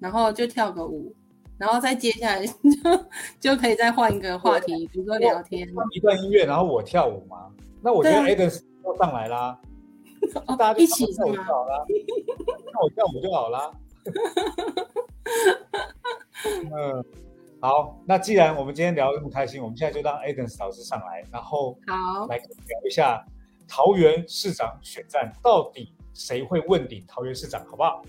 [0.00, 1.14] 然后就跳个舞，
[1.58, 2.52] 然后再接下来就
[3.54, 5.66] 就可以再换一个话题，比如说聊天。
[5.74, 7.48] 放一段音乐，然后我跳舞吗？
[7.80, 9.58] 那我觉得 Eden 要上来啦，
[10.58, 11.84] 大家一起跳舞就好啦，
[12.72, 13.70] 那我跳舞就好啦。
[16.44, 17.04] 嗯，
[17.60, 22.44] 好，那既然我们今天聊得这么开心，我们现在就让 Eden 老师上来，然后好来聊
[22.86, 23.24] 一下。
[23.68, 28.02] 桃园市长选战到底谁会问鼎桃园市长，好不好？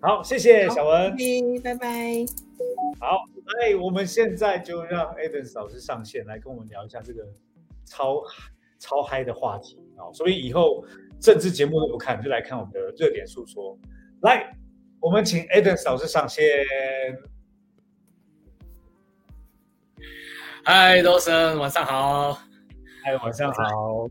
[0.00, 1.16] 好，谢谢小文，
[1.62, 2.24] 拜拜。
[3.00, 3.18] 好，
[3.60, 7.24] 哎，我们现在就让 Eden 老师上线来跟我们聊一下这个
[7.84, 8.22] 超
[8.78, 10.12] 超嗨的话题啊！
[10.12, 10.84] 所以以后
[11.20, 13.78] 政治节目都不看，就来看我们的热点诉说。
[14.22, 14.56] 来，
[15.00, 16.44] 我们请 Eden 老师上线。
[20.64, 22.34] 嗨，罗生，晚上好。
[23.04, 24.08] 嗨，晚上好。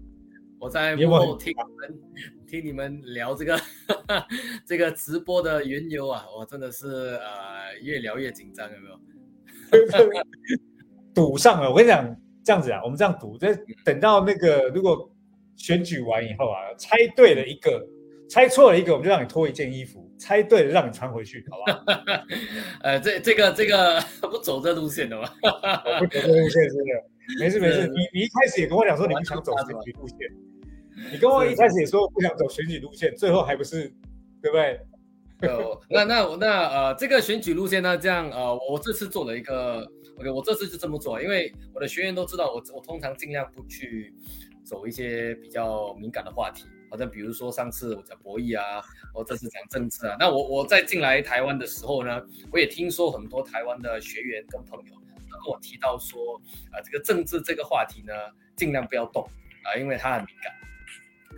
[0.61, 1.99] 我在幕后听你们
[2.47, 3.59] 听你们聊这个
[4.63, 10.21] 这个直播的缘由啊，我真的是呃越聊越紧张，有没有？
[11.15, 15.11] 赌上了，我跟你讲，这样子啊，我们这样赌，这等到那个如果
[15.55, 17.83] 选举完以后啊，猜对了一个，
[18.29, 20.07] 猜错了一个，我们就让你脱一件衣服。
[20.19, 21.83] 猜对了，让你穿回去，好不好？
[22.85, 25.27] 呃，这这个这个不走这路线的吗？
[25.97, 27.03] 不走这路线，真的
[27.39, 27.87] 没事没事。
[27.87, 30.17] 你你一开始也跟我讲说你不想走选举路线，
[31.09, 33.91] 你跟我一开始也说不想走选举路线，最后还不是
[34.41, 34.79] 对不对？
[35.89, 44.13] 那那那呃，这个选举路线呢，这样呃，我这次做了一个，OK，我这次就这么做，因为我的学员都知道，我我通常尽量不去
[44.63, 46.65] 走一些比较敏感的话题。
[46.91, 48.83] 好像比如说上次我讲博弈啊，
[49.15, 58.13] 我这次讲政治啊，那我我在进来台湾的时候呢，我也听说很多台湾的学员跟朋友跟我提到说，啊，这个政治这个话题呢，
[58.57, 59.23] 尽量不要动
[59.63, 60.53] 啊，因为它很敏感。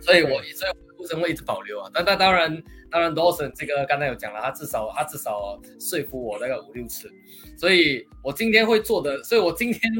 [0.04, 1.90] 所以我所以我生会一直保留啊。
[1.94, 7.10] 但但当然当然 Dawson 这个刚才有讲了，他至少他至少说服我那个五六次，
[7.56, 9.92] 所以我今天会做的，所以我今天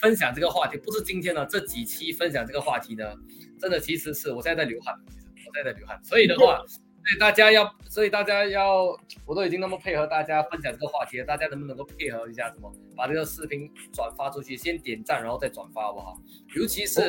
[0.00, 3.14] 分享这个话题，不是今天呢这几期分享这个话题呢。
[3.58, 8.86] 真的其实是我现在在流汗，我现在在流汗，所以的话，所以大家要，所以大家要，
[9.26, 14.56] 我都已经那么配合大家分享这个话题了，大家能不能够配合一下，怎么把这个视频转发出去？
[14.56, 16.18] 先点赞，然后再转发，好不好？
[16.56, 17.02] 尤其是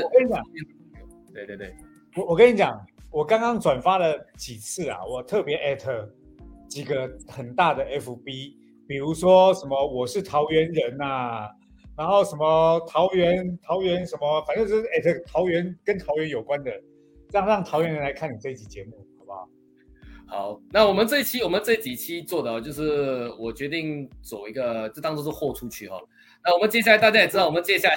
[1.34, 1.73] 对对对，
[2.15, 6.10] 我我跟你讲，我刚刚转发了几次啊，我特别艾特
[6.67, 8.56] 几个很大的 FB，
[8.88, 11.50] 比如说什么我是桃园人呐。
[11.97, 16.71] 然后什么桃园桃园什么，反正就是艾特桃园跟桃园有关的，
[17.30, 19.50] 这样让桃园人来看你这一期节目，好不好？
[20.26, 25.97] 好，那我们这一期我们这几期做的就是我决定走一个，就当做是豁出去哈。
[26.43, 27.95] 那我们接下来大家也知道，我们接下来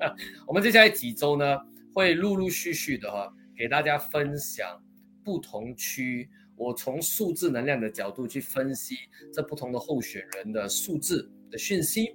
[0.48, 1.56] 我们接下来几周呢，
[1.94, 4.80] 会陆陆续续的哈，给大家分享
[5.24, 8.94] 不同区，我从数字能量的角度去分析
[9.32, 12.14] 这不同的候选人的数字的讯息。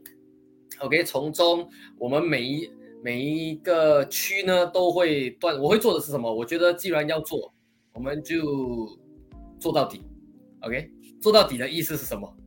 [0.79, 2.71] OK，从中我们每一
[3.03, 6.33] 每一个区呢都会断，我会做的是什么？
[6.33, 7.53] 我觉得既然要做，
[7.93, 8.87] 我们就
[9.59, 10.03] 做到底。
[10.61, 10.89] OK，
[11.21, 12.37] 做到底的意思是什么？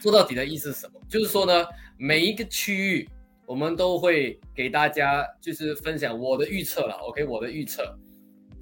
[0.00, 1.00] 做到底的意思是什么？
[1.08, 1.64] 就是说呢，
[1.96, 3.08] 每一个区域
[3.46, 6.94] 我们都会给大家就是分享我的预测了。
[7.08, 7.82] OK，我的预测，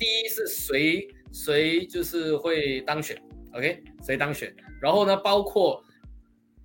[0.02, 3.16] 第一是谁谁就是会当选。
[3.54, 4.52] OK，谁当选？
[4.80, 5.80] 然后呢，包括。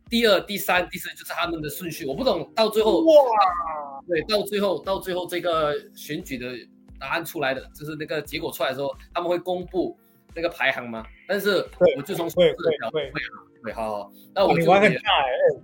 [0.09, 3.13] 第二、第三、第四就是他们的顺序，我不懂到最后哇，
[4.07, 6.47] 对，到最后到最后这个选举的
[6.97, 9.97] 答案出来的，就是那个结果出来的时候，他们会公布
[10.33, 11.05] 那个排行吗？
[11.27, 11.57] 但是
[11.97, 13.11] 我就从会会会
[13.61, 15.61] 会好，那我你玩很大哎，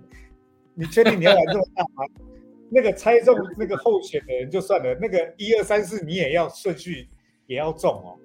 [0.74, 2.04] 你确定你要玩这么大吗？
[2.70, 7.08] 那个猜中那个候选的人就算了，那个一二三四你也要顺序
[7.46, 8.18] 也要中哦。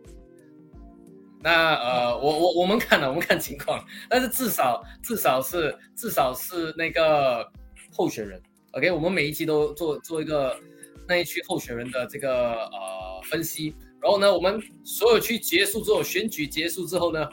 [1.42, 7.50] 那呃，我我我们看了，我们看情况，但是至少至少是至少是那个
[7.94, 10.60] 候选人，OK，我们每一期都做做一个
[11.08, 17.26] 那一区候选人的这个呃分析，然后呢，我们所有区结束之后，选举结束之后呢，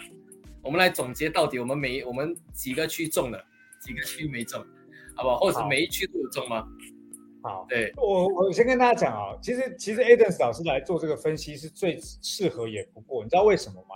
[0.62, 3.44] 我们来总结到底我们每我们几个区中了，
[3.81, 4.64] 几个区没中，
[5.16, 5.38] 好不好？
[5.38, 6.64] 或者每一区都有中吗？
[7.46, 13.94] 好，对我我先跟大家讲啊，其实其实 Adams 老师来做这个分析是最适合也不过，你知道为什么吗？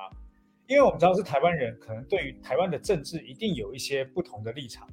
[0.69, 4.87] 因为我们知道是台湾人，可能对于台湾的政治一定有一些不同的立场，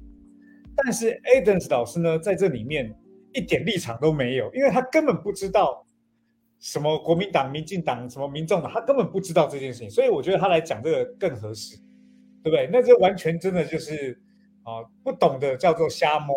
[0.74, 2.92] 但是 Adams 老师呢，在这里面
[3.32, 5.86] 一点立场都没有，因为他根本不知道
[6.58, 11.76] 什么国民党、民进党、什么民众党，他根本不知道这件事情，所以我觉得他来讲这个更合适，
[12.42, 12.68] 对不对？
[12.72, 14.20] 那这完全真的就是
[14.64, 16.36] 啊，不懂的叫做瞎蒙。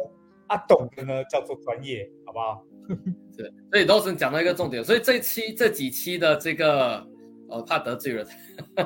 [0.51, 2.61] 他懂的呢，叫做专业，好不好？
[3.37, 4.83] 对，所以都是讲到一个重点。
[4.83, 7.07] 所以这期这几期的这个，
[7.47, 8.27] 呃，怕得罪人，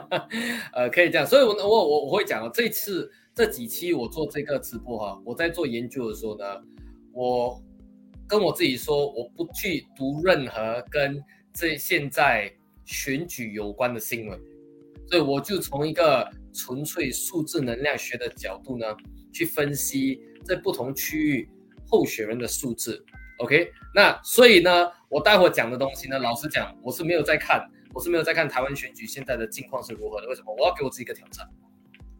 [0.73, 1.25] 呃，可以这样。
[1.25, 6.45] 所以，我我我我会讲哦，这次这几期我做这个直播哈，我在做研究的时候呢，
[7.11, 7.59] 我
[8.27, 11.19] 跟我自己说，我不去读任何跟
[11.51, 12.53] 这现在
[12.83, 14.39] 选举有关的新闻，
[15.09, 18.85] 所以我就从一个纯粹数字能量学的角度呢，
[19.33, 21.49] 去分析在不同区域。
[21.87, 23.03] 候选人的数字
[23.39, 30.27] ，OK，那所以呢，我待会讲的东西呢，老实讲，我是没有在看，我是没有在看台湾选举现在的境况是如何的。
[30.27, 30.55] 为什么？
[30.55, 31.47] 我要给我自己一个挑战。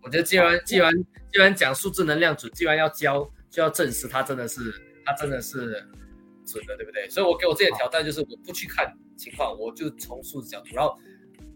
[0.02, 0.94] 我觉得既然既然
[1.32, 5.84] 既然讲数字能量准，既然要教，就要证实它真的是它真的是
[6.46, 7.10] 准的，对不对？
[7.10, 10.96] 所以我给我自己的挑战就是，我不去看情况，我就从数字角度，然后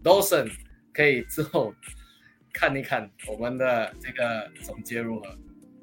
[0.04, 0.50] Dawson
[0.94, 1.74] 可以之后
[2.52, 5.38] 看一看我们的这个总结如何。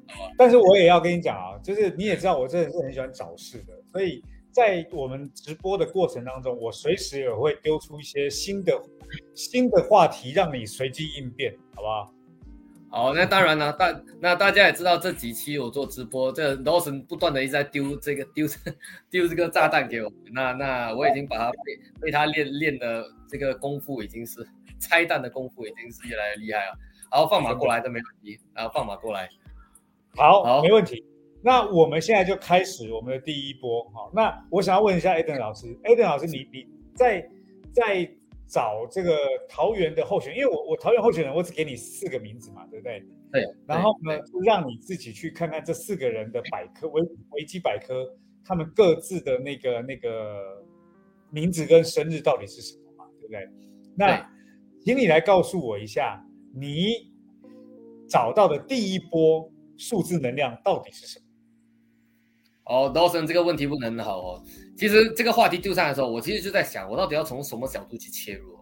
[0.37, 8.73] 但是我也要跟你讲啊，就是你也知道我真的是很喜欢找事的，所以在我们直播的过程当中，我随时也会丢出一些新的
[9.35, 12.13] 新的话题，让你随机应变，好不好？
[12.89, 18.47] 好，那当然了，大那大家也知道这几期我做直播，这 Lawson 不断的一直在丢这个丢
[19.11, 21.57] 丢这个炸弹给我，那那我已经把他被
[22.01, 24.47] 被他练练的这个功夫已经是
[24.79, 26.77] 拆弹的功夫已经是越来越厉害了。
[27.11, 29.29] 好，放马过来都没问题，然后放马过来，
[30.15, 31.03] 好，没问题。
[31.41, 37.29] 那我们现在就开始我们的第一波，哈，那我想要问一下 Eden 老师，Eden 老师，你你在
[37.73, 38.09] 在。
[38.49, 39.13] 找这个
[39.49, 43.03] 桃园的候选人，因为我我桃园候选人，我只给你四个名字嘛，对不对？
[43.29, 43.43] 对。
[43.65, 47.01] 然后呢，让你自己去看看这四个人的百科维
[47.31, 48.09] 维基百科，
[48.45, 50.63] 他们各自的那个那个
[51.29, 53.49] 名字跟生日到底是什么嘛，对不对？
[53.97, 54.25] 那，
[54.79, 57.11] 请你来告诉我一下，你
[58.07, 61.25] 找到的第一波数字能量到底是什么？
[62.65, 64.43] 哦，Dawson 这个问题问的很好哦。
[64.77, 68.57] 其实这个话题丢上来的时候，我其实就在想，我到底要从什么角度去切入？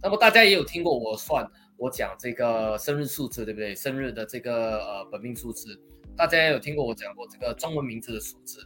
[0.00, 1.44] 那么大家也有听过我算，
[1.76, 3.74] 我讲这个生日数字，对不对？
[3.74, 5.78] 生日的这个呃本命数字，
[6.16, 8.60] 大家也有听过我讲过这个中文名字的数字。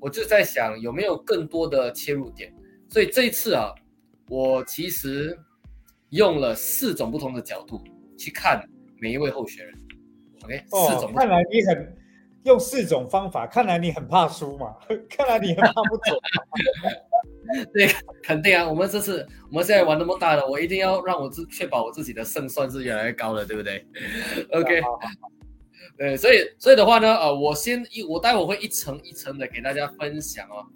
[0.00, 2.52] 我就在想有没有更多的切入点。
[2.88, 3.70] 所以这一次啊，
[4.28, 5.38] 我其实
[6.08, 7.80] 用了四种不同的角度
[8.18, 8.66] 去看
[8.98, 9.81] 每一位候选人。
[10.44, 11.12] OK，四种。
[11.14, 11.96] 看来你很。
[12.44, 14.74] 用四种方法，看来你很怕输嘛？
[15.08, 16.18] 看来你很怕不走。
[17.72, 17.86] 对，
[18.20, 18.68] 肯定啊！
[18.68, 23.86] 我们这次我们现在玩那么大了，我一定要让我自确保我自己的胜算是越来越高的，对不对？
[24.54, 24.82] OK。
[25.96, 30.66] 对，所以所以的话呢，呃，我先一我待会会一层一层的给大家分享哦。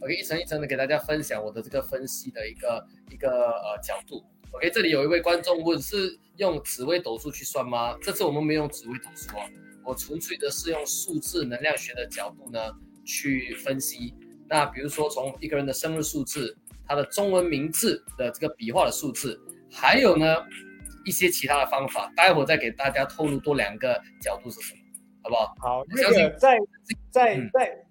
[0.00, 4.24] OK，一层一层的给大家分享我的这个分析的一个一个呃角度。
[4.52, 7.96] OK，这里有一位观众问是用紫微斗数去算吗？
[8.02, 9.40] 这次我们没用紫微斗数哦。
[9.84, 12.60] 我纯粹的是用数字能量学的角度呢
[13.04, 14.14] 去分析。
[14.48, 16.54] 那比如说从一个人的生日数字，
[16.86, 19.40] 他的中文名字的这个笔画的数字，
[19.70, 20.36] 还有呢
[21.06, 24.80] 一些其他的方法，待会儿再给大家透露多两个角度是什么，
[25.22, 25.54] 好不好？
[25.58, 26.58] 好，那个在
[27.10, 27.84] 在在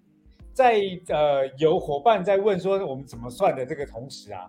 [0.54, 4.46] 在呃有伙伴在问说我们怎么算的这个同时啊，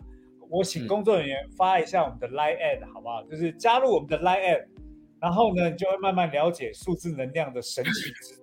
[0.54, 3.24] 我请工作人员发一下我们的 line ad 好不好？
[3.24, 4.68] 就是加入我们的 line ad。
[5.20, 8.39] 然后呢，就会慢慢了解数字能量的神奇值。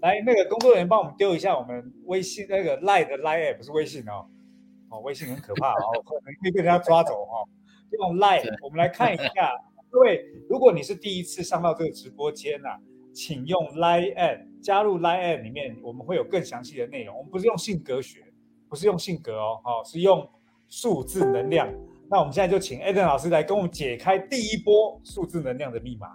[0.00, 4.26] 来，那个工作人员帮我们丢一下我们微信那个 Line 的 Line App，不是微信哦。
[4.88, 7.44] 哦，微信很可怕 哦，可能会被人家抓走哈。
[7.92, 9.52] 用 Line，我们来看一下。
[9.90, 12.70] 各位，如果你是第一次上到这个直播间呐，
[13.12, 17.16] 请用 Line App 加入 Line App 里面，我们会有更详细的内容。
[17.16, 18.24] 我们不是用性格学，
[18.68, 20.28] 不是用性格哦，哦，是用
[20.74, 21.72] 数字能量。
[22.10, 26.08] 那我们现在就请 Eden 老师来跟我们解开第一波数字能量的密码。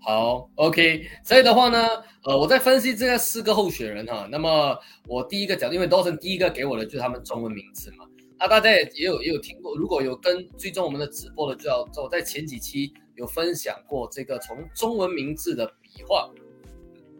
[0.00, 1.08] 好，OK。
[1.24, 1.88] 所以的话呢，
[2.24, 4.28] 呃，我在分析这四个候选人哈。
[4.30, 8.04] 那么我第一个讲，因为 Dawson 第一个给我的就是他们中文名字嘛。
[8.38, 16.30] 那大家也也有也有听过，如果有跟追踪我们的直播的，就要我在前几期有分享过这个从中文名字的笔画，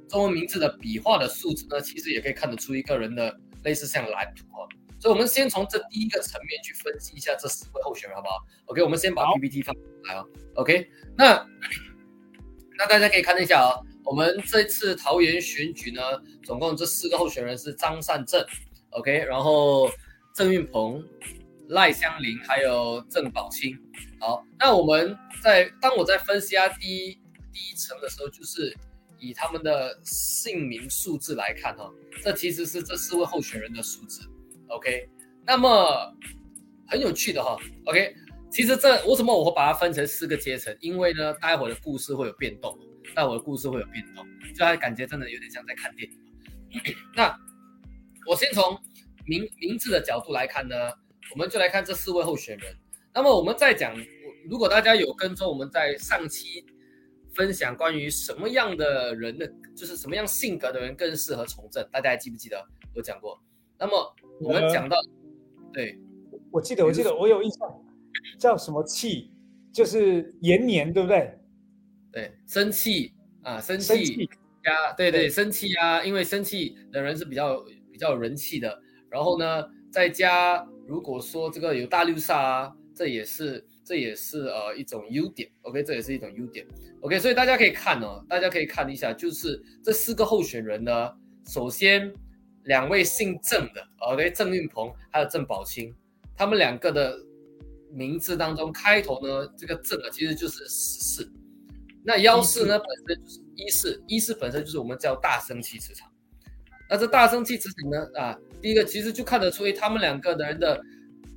[0.07, 4.69] 中文名字的笔画的数字呢，其实也可以看得出一个人的类似像蓝图哈。
[5.01, 8.37] 所以，我们先从这第一个层面去分析一下这四位候选人，好不好
[8.67, 10.25] ？OK，我们先把 PPT 放出来啊。
[10.55, 11.47] OK，那
[12.77, 16.03] 那大家可以看一下啊，我们这次桃园选举呢，
[16.43, 18.45] 总共这四个候选人是张善政
[18.91, 19.89] ，OK，然后
[20.35, 21.05] 郑运鹏、
[21.69, 23.79] 赖香林还有郑宝清。
[24.19, 27.15] 好，那我们在当我在分析啊第一
[27.53, 28.77] 第一层的时候，就是
[29.21, 31.89] 以他们的姓名数字来看哈，
[32.23, 34.29] 这其实是这四位候选人的数字。
[34.69, 35.09] OK，
[35.47, 36.15] 那么
[36.87, 37.57] 很有趣的哈。
[37.87, 38.15] OK，
[38.51, 40.77] 其实这为什么我会把它分成四个阶层？
[40.81, 42.79] 因为呢，待会的故事会有变动，
[43.15, 46.19] 待会的故事会有变动，就还感觉真的有点像在看电影。
[47.17, 47.35] 那
[48.27, 48.79] 我先从
[49.27, 50.77] 名名字的角度来看呢，
[51.33, 52.77] 我们就来看这四位候选人。
[53.15, 53.95] 那么我们再讲，
[54.49, 56.65] 如果大家有跟踪我们在上期
[57.35, 62.63] 分享关于什么样的人的，就是什么样性格的人更适合从政，大家还记不记得
[62.95, 63.41] 我讲过？
[63.79, 64.97] 那么我们讲到，
[65.73, 65.99] 对，
[66.51, 67.85] 我记得，我记得，我有印象，
[68.39, 69.33] 叫什么气，
[69.73, 71.39] 就是延年，对不对？
[72.13, 73.13] 对，生气
[73.43, 74.25] 啊，生气
[74.65, 78.81] 呀，对对，生气啊，因为生气的人是比较比较有人气的。
[79.11, 85.51] 然后呢，再加如果说这个有大六煞啊，这也是这也是呃一种优点。
[85.63, 86.67] OK，这也是一种优点。
[87.01, 91.13] OK，所以大家可以看哦，大家可以看一下，就是这四个候选人呢，
[91.45, 92.13] 首先。
[92.69, 95.95] 两位姓郑的，OK，郑运鹏还有郑宝清，
[96.37, 97.19] 他们两个的
[97.91, 101.33] 名字当中开头呢，这个郑啊，其实就是十四。
[102.05, 106.11] 那幺四呢，本身就是一四，一四本身就是我们叫大生气磁场。
[106.91, 110.79] 那这大生气磁场呢，啊，第一个其实就看得出，他们两个的人的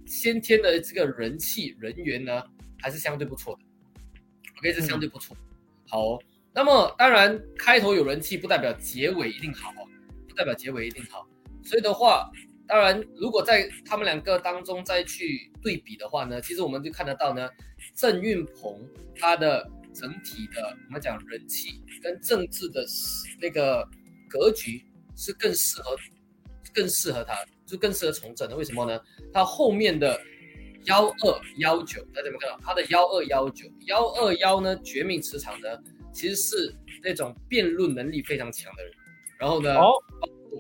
[0.05, 2.43] 先天的这个人气人缘呢，
[2.82, 3.61] 还是相对不错的。
[4.59, 5.36] OK，是相对不错。
[5.88, 6.19] 好，
[6.53, 9.71] 那么当然开头有人气，不代表结尾一定好，
[10.32, 11.27] 代表结尾一定好。
[11.63, 12.29] 所以的话，
[12.67, 17.49] 当然如果在他们两个当中再去对比的话呢，其实我们就看得到呢，
[17.95, 18.79] 郑运鹏
[19.15, 19.69] 他的。
[19.93, 22.82] 整体的我们讲人气跟政治的
[23.41, 23.86] 那个
[24.29, 24.82] 格局
[25.17, 25.97] 是更适合，
[26.73, 28.55] 更适合他，就更适合从政的。
[28.55, 28.97] 为什么呢？
[29.34, 30.17] 他后面的
[30.86, 32.57] 幺二幺九，大家有没有看到？
[32.63, 34.79] 他的幺二幺九幺二幺呢？
[34.82, 35.67] 绝命磁场呢？
[36.13, 36.73] 其实是
[37.03, 38.93] 那种辩论能力非常强的人。
[39.41, 39.75] 然后呢，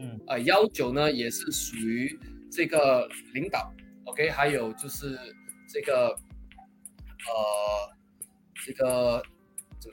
[0.01, 2.19] 嗯啊幺九呢也是属于
[2.51, 3.71] 这个领导
[4.05, 5.17] ，OK，还有就是
[5.71, 7.91] 这个呃。
[8.63, 9.19] 这个
[9.79, 9.89] 这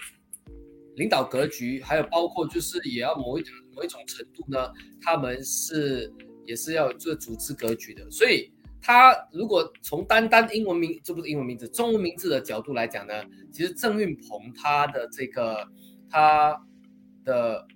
[0.97, 4.71] 领导格局，还有包括就是也要某一某一种程度呢，
[5.01, 6.13] 他们是
[6.45, 8.11] 也是要做组织格局的。
[8.11, 13.15] 所以，他如果从单单英文名，这不是英文名字，中文名字的角度来讲呢，
[13.51, 15.67] 其实郑运鹏他的这个
[16.11, 16.55] 他
[17.25, 17.67] 的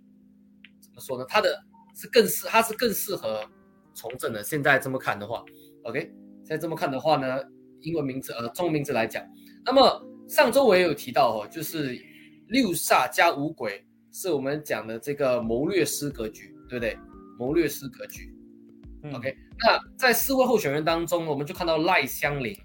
[1.03, 1.24] 说呢？
[1.28, 1.62] 他的
[1.94, 3.44] 是更适，他是更适合
[3.92, 4.42] 从政的。
[4.42, 5.44] 现在这么看的话
[5.82, 6.00] ，OK，
[6.44, 7.42] 现在这么看的话呢，
[7.80, 9.22] 英文名字呃，中文名字来讲，
[9.64, 10.09] 那么。
[10.28, 12.00] 上周我也有提到哦，就是
[12.46, 16.96] 六煞加五鬼是我们讲的这个谋略师格局，对不对？
[17.38, 18.32] 谋略师格局。
[19.12, 22.57] OK，那在四位候选人当中，我们就看到赖香林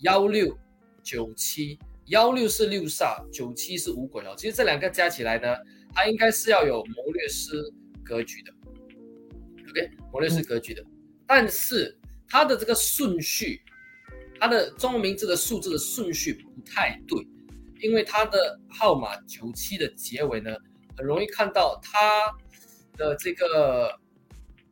[0.00, 0.54] 幺六
[1.02, 4.34] 九七幺六是六煞，九七是五鬼哦。
[4.36, 5.56] 其实这两个加起来呢，
[5.96, 7.56] 他应该是要有谋略师
[8.04, 8.52] 格局的。
[9.70, 10.84] OK，谋略师格局的，
[11.26, 13.62] 但是他的这个顺序。
[14.38, 17.26] 他的中文名字的数字的顺序不太对，
[17.80, 20.54] 因为他的号码九七的结尾呢，
[20.94, 22.30] 很容易看到他
[22.98, 23.98] 的这个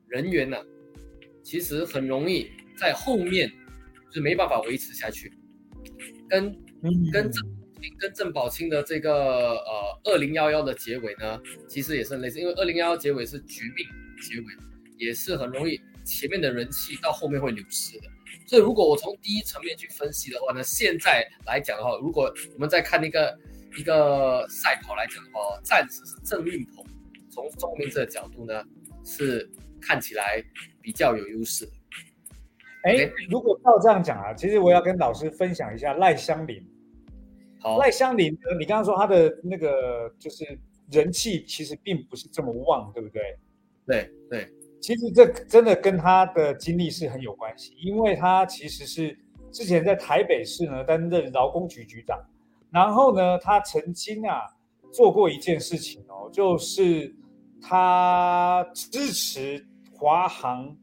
[0.06, 0.58] 人员呢，
[1.42, 3.50] 其实很容易在后面
[4.12, 5.32] 就没办法维持下去，
[6.28, 6.54] 跟
[7.10, 7.30] 跟
[7.88, 13.86] 郑跟郑宝清的这个呃二零幺幺的结尾呢，其实也是很类似，因为二零幺幺结尾是绝命
[14.20, 14.46] 结尾，
[14.98, 18.08] 也是很容易前面的人气到后面会流失的。
[18.46, 23.36] 所以，如果我从第一层面去分析的话呢，现在来讲的话，如果我们再看那个
[23.76, 26.84] 一个赛跑来讲的话，暂时是郑运鹏
[27.30, 28.62] 从中明这个角度呢，
[29.04, 29.48] 是
[29.80, 30.44] 看起来
[30.82, 31.66] 比较有优势。
[32.82, 36.62] 哎，如果照这样讲啊，其实我要跟老师分享一下赖香林。
[37.64, 40.58] 好，赖香林，你刚刚说他的那个就是
[40.90, 43.38] 人气其实并不是这么旺，对不对？
[43.86, 44.52] 对对。
[44.82, 49.18] 其实这真的跟他的经历是很有关系，因为他其实是
[49.50, 52.22] 之前在台北市呢担任劳工局局长，
[52.70, 54.42] 然后呢，他曾经啊
[54.92, 57.16] 做过一件事情哦，就是
[57.62, 60.76] 他支持华航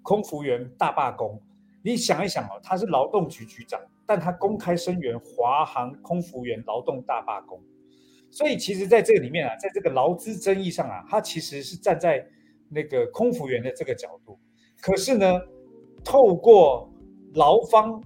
[0.00, 1.38] 空服员大罢工。
[1.82, 7.60] 你想一想哦，他是劳动局局长，但他公开声援华航空服员劳动大罢工，
[8.30, 12.26] 所以其实在这个里面啊，在这个劳资争议上啊，他其实是站在。
[12.74, 14.40] 那个空服员的这个角度，
[14.80, 15.38] 可是呢，
[16.02, 16.90] 透过
[17.34, 18.02] 劳方、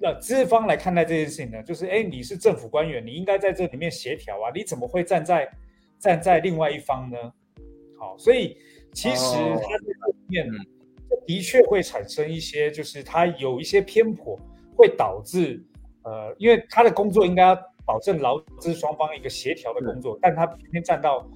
[0.00, 5.46] 呃资方来看待这件事情呢，就是哎，你是政府官员，你应该在这里面协调啊，你怎么会站在
[5.98, 7.18] 站在另外一方呢？
[7.98, 8.56] 好，所以
[8.94, 10.48] 其实他这里面
[11.26, 14.40] 的确会产生一些，就是他有一些偏颇，
[14.78, 15.62] 会导致
[16.04, 21.28] 呃，因为他的工作应该要保证劳资双方一个协调的工作，但他偏偏站到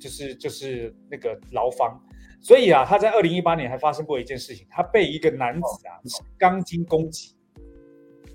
[0.00, 2.00] 就是就是那个劳方。
[2.40, 7.34] 所以啊，他在二零一八年还发生过一件事情，他被一个男子啊持钢筋攻击，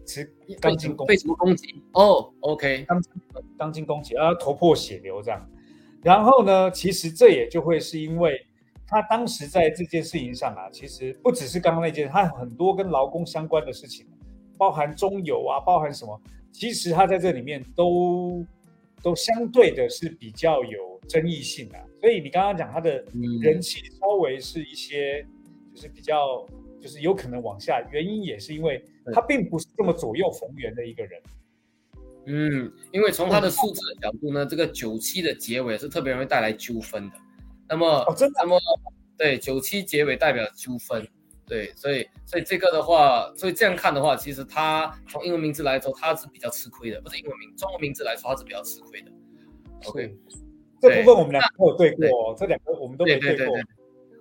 [0.05, 0.23] 持
[0.59, 1.81] 钢筋攻被什么攻击？
[1.93, 3.13] 哦，OK，钢筋
[3.57, 5.49] 钢筋攻击，啊，头破血流这样。
[6.03, 8.45] 然后呢，其实这也就会是因为
[8.87, 14.05] 他当时在这件事情上啊，其实不只是刚刚那件，他很多跟劳工相关的事情，
[14.61, 18.45] 包含中油啊，包含什么，其实他在这里面都
[19.01, 21.83] 都相对的是比较有争议性的。
[21.99, 23.03] 所以你刚刚讲他的
[23.41, 25.25] 人气稍微是一些，
[25.73, 26.45] 就是比较，
[26.79, 31.19] 就是有可能往下，原因也是因为他并不是这么左右逢源的一个人。
[32.27, 37.15] 嗯，因为从他的数字的角度呢，这个九七的结尾是特别容易带来纠纷的。
[37.67, 38.41] 那么，哦，真的？
[38.43, 38.59] 那么，
[39.17, 41.03] 对，九七结尾代表纠纷，
[41.47, 49.11] 对，所以，所以这个的话，所以这样看的话，其实他从英文名字来说，他是比较吃亏的，不是英文名，中文名字来说，他是比较吃亏的。
[49.85, 50.15] OK。
[50.81, 53.55] 这部分我们两个都有对过，这两个我们都没对过。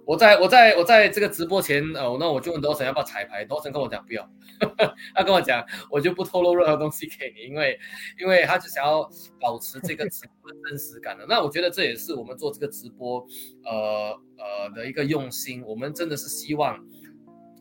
[0.05, 4.29] 我在我在我在这个直播前，呃，那我就问多神要不要彩排，多神跟我讲不要，
[5.15, 7.79] 他跟我讲我就不透露任何东西给你，因为
[8.21, 9.09] 因为他就想要
[9.41, 11.25] 保持这个直播的真实感的。
[11.27, 13.25] 那我觉得这也是我们做这个直播，
[13.65, 16.77] 呃呃的一个用心，我们真的是希望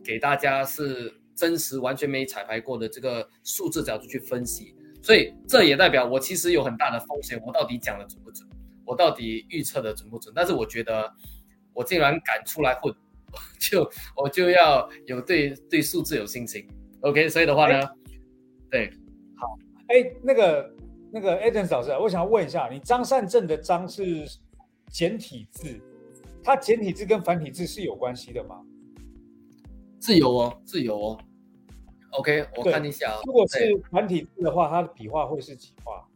[0.03, 8.47] 给大家是真实完全没彩排过的这个数字角度去分析，所以这也代表我其实有很大的风险，我到底讲的准不准，
[8.85, 10.33] 我到底预测的准不准？
[10.35, 11.13] 但是我觉得。
[11.71, 12.93] 我竟然敢出来混，
[13.57, 16.67] 就我就要有对对数字有信心
[17.01, 17.29] ，OK？
[17.29, 17.87] 所以的话呢，
[18.69, 18.91] 对，
[19.37, 20.75] 好，哎，那个
[21.13, 24.25] 那个 Eden 老师，我想要问一下，你张善政的张是
[24.91, 25.79] 简体字，
[26.43, 28.59] 它简体字跟繁体字是有关系的吗？
[30.01, 31.19] 是有哦，自由哦。
[32.11, 36.07] OK，我看一下，如果是繁体字的话，它的笔画会是几画？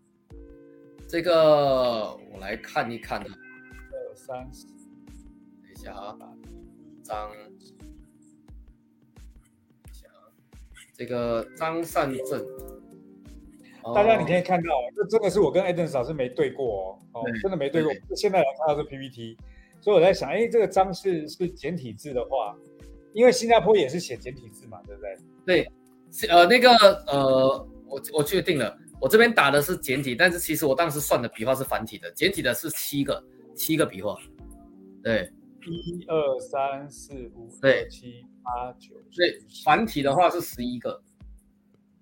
[1.08, 4.66] 这个我来看一看呢，二三四。
[4.66, 6.18] 等一下啊
[7.04, 7.30] 张，
[10.94, 12.44] 这个张善政，
[13.94, 17.92] 大家你可以看到，这真的是我跟 Eden 老师没对过哦，哦，真的没对过。
[18.16, 19.38] 现在来看到是 PPT，
[19.82, 22.56] 所以我在想，哎，这个张是是简体字的话，
[23.14, 25.18] 因为新加坡也是写简体字嘛，对不对？
[25.45, 25.72] 对，
[26.11, 26.70] 是呃，那个
[27.07, 33.24] 呃，我我确定了，我这边打的是简体，但是其实我当时算的笔画是繁体的，简体的是七个，
[33.55, 34.18] 七个笔画，
[35.03, 35.32] 对。
[35.66, 41.01] 一二三四五六七八九，对，繁体的话是十一个，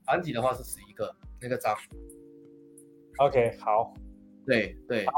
[0.03, 1.78] 繁体的话是十一个那个章。
[3.20, 3.93] OK，好，
[4.47, 5.14] 对对，好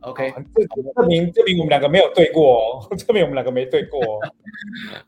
[0.00, 4.20] ，OK，这证明证明我们两个没有对过哦， 证明我们两个没对过哦。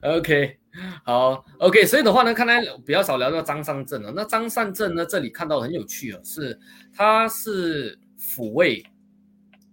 [0.18, 0.58] OK，
[1.04, 4.12] 好，OK，所以的话呢，看来比较少聊到张善政了。
[4.14, 6.58] 那张善政呢，这里看到很有趣哦，是
[6.92, 8.82] 他是抚慰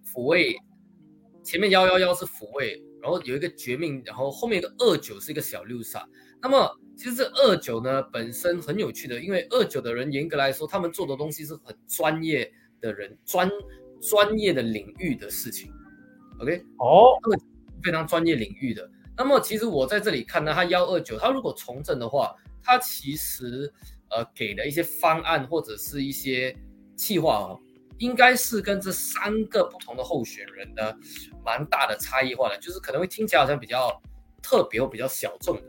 [0.06, 0.56] 抚慰。
[1.44, 6.04] 前面幺幺幺是抚慰，然后有一个绝命，然后后面一个二九是一个小六煞。
[6.42, 12.52] 那么其实这二九呢本身很有趣的，因为二九的人严格来说，他们做的东西是很专业
[12.82, 13.50] 的人专
[14.02, 15.72] 专业的领域的事情。
[16.40, 17.18] OK，哦，
[17.84, 18.90] 非常专业领域的。
[19.18, 23.72] 那么其实我在这里看到他幺二九，他如果从政的话，他其实
[24.10, 26.56] 呃给的一些方案或者是一些
[26.96, 27.60] 计划哦。
[28.00, 30.94] 应该是跟这三个不同的候选人呢，
[31.44, 33.90] 蛮大的差异化的，就是可能会听起来好像比较
[34.40, 35.64] 特别或比较小众的，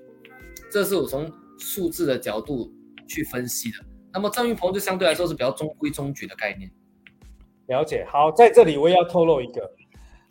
[0.71, 2.71] 这是我从数字的角度
[3.07, 3.79] 去分析的。
[4.13, 6.71] 那么张云鹏就相对来说是比较中规中矩的概念。
[7.69, 9.71] 了解，好，在这里我也要透露一个，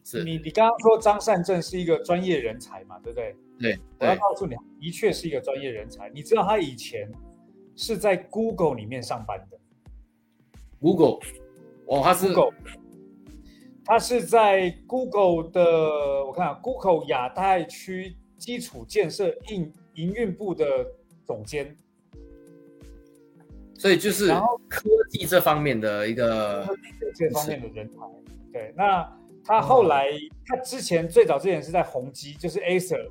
[0.04, 3.36] 是你你刚刚说张善政是一个专业人才嘛，对不对？
[3.60, 6.10] 对，我要告诉你，的确是一个专业人才。
[6.10, 7.12] 你知道他以前
[7.76, 9.58] 是在 Google 里面上班的
[10.80, 11.20] ，Google。
[11.88, 12.54] 哦，他是 Google，
[13.86, 15.64] 他是在 Google 的，
[16.26, 20.86] 我看 Google 亚太区基础建设营营运部的
[21.24, 21.76] 总监，
[23.78, 24.30] 所以就是
[24.68, 26.68] 科技这方面的一个
[27.16, 27.98] 这方面的人才。
[28.52, 29.08] 对，那
[29.44, 30.08] 他后来，
[30.46, 33.08] 他之前最早之前是在宏基，就是 Acer，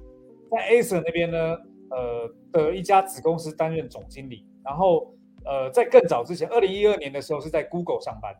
[0.50, 1.56] 在 Acer 那边呢，
[1.90, 5.14] 呃的一家子公司担任总经理，然后
[5.44, 8.34] 呃在更早之前，二零一二年的时候是在 Google 上班。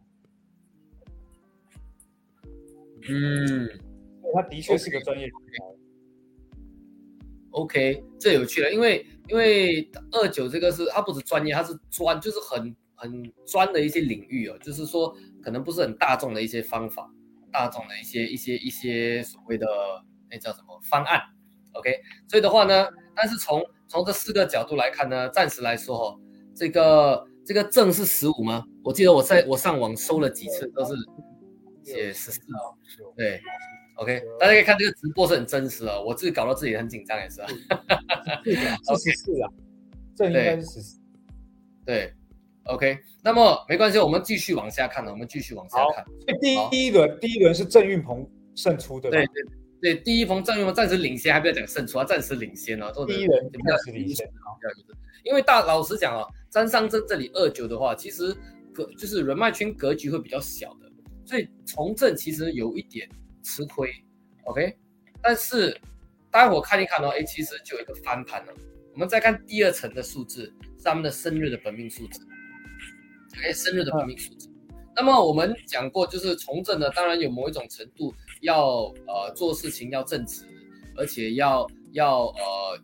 [3.09, 3.69] 嗯，
[4.35, 5.65] 他的确是个专业人才。
[7.51, 17.11] OK，这有趣了，因为因为二九这个是它不是专业，它是专，就是很很专的一些领域哦，就是说可能不是很大众的一些方法，
[17.53, 19.67] 大众的一些一些一些所谓的
[20.31, 21.21] 那叫什么方案。
[21.73, 21.95] OK，
[22.29, 26.19] 所以的话呢，但是从从这四个角度来看呢，暂时来说哈，
[26.55, 28.65] 这个这个正是十五吗？
[28.85, 30.95] 我记得我在我上网搜了几次都是。
[31.87, 32.75] 写十四哦，
[33.17, 33.41] 对
[33.97, 37.43] ，OK，大家可以看这个直播是很真实的，我自己搞到自己很紧张也是，
[38.45, 39.51] 是十四啊，
[40.15, 41.01] 这应该是十四，
[41.85, 42.13] 对
[42.65, 46.05] ，OK，那么没关系，我们继续往下看呢，我们继续往下看。
[46.41, 49.43] 第一第一轮第一轮是郑运鹏胜出的，对对
[49.81, 54.59] 对，第一轮郑运鹏暂时领先，还不要讲胜出他，暂时领先哦，第一轮暂时领先，好，
[55.25, 58.35] 因为大老实讲啊，张尚正这里二九的话，其实
[58.73, 60.87] 格就是人脉圈格局会比较小的。
[61.25, 63.09] 所以从政其实有一点
[63.47, 63.89] 吃亏
[64.43, 64.77] ，OK，
[65.23, 65.81] 但是
[66.33, 68.53] 待会看一看哦，哎，其实就有一个翻盘了。
[68.93, 72.27] 我们再看第二层的数字，是他们的生日的本命数字
[73.39, 74.51] ，OK，生日的本命数字。
[74.97, 80.45] 那么我们讲过，就是从政呢，当然有某一种程度要呃做事情要正直，
[80.97, 82.81] 而且要要呃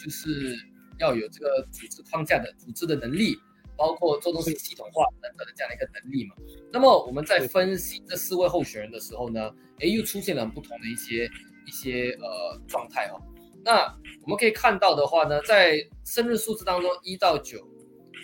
[0.00, 0.56] 就是
[1.00, 3.36] 要有这个组织框架的组织的能力。
[3.76, 6.34] 包括做东西系统化等等的这样的一个能力嘛。
[6.72, 9.50] 那么我们在分析这四位候选人的时候呢，
[9.80, 11.30] 哎，又出现了不同的一些
[11.66, 13.20] 一些呃状态哦。
[13.64, 13.86] 那
[14.22, 17.66] 我们可以看到的话呢，在生日数字当中，一到九，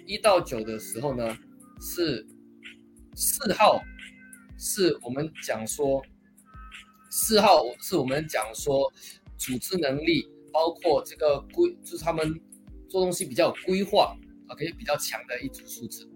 [0.07, 1.36] 一到九的时候呢，
[1.80, 2.26] 是
[3.14, 3.80] 四号，
[4.59, 6.03] 是我们讲说
[7.11, 8.92] 四号是我们讲说
[9.38, 12.38] 组织能力，包括这个规，就是他们
[12.88, 14.14] 做东西比较有规划
[14.51, 16.07] ，OK，比较强的一组数字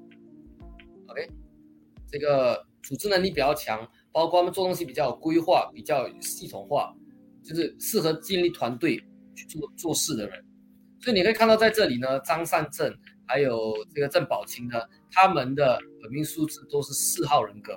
[1.07, 1.29] ，OK，
[2.07, 6.95] 这个组织能力比较强，包括他们做东西比较有规划，比较系统化，
[7.43, 9.03] 就是适合建立团队。
[9.37, 10.45] 去做做事的人，
[11.01, 14.81] 所以你可以看到在这里呢，张善正还有这个郑宝清呢，
[15.11, 17.77] 他们的本命数字都是四号人格，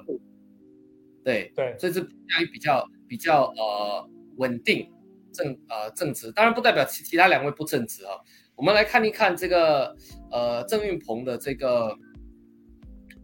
[1.25, 4.87] 对对，所以这相于比较比较呃稳定
[5.33, 8.11] 正呃正直，当然不代表其其他两位不正直啊。
[8.57, 9.95] 我们来看一看这个
[10.31, 11.95] 呃郑运鹏的这个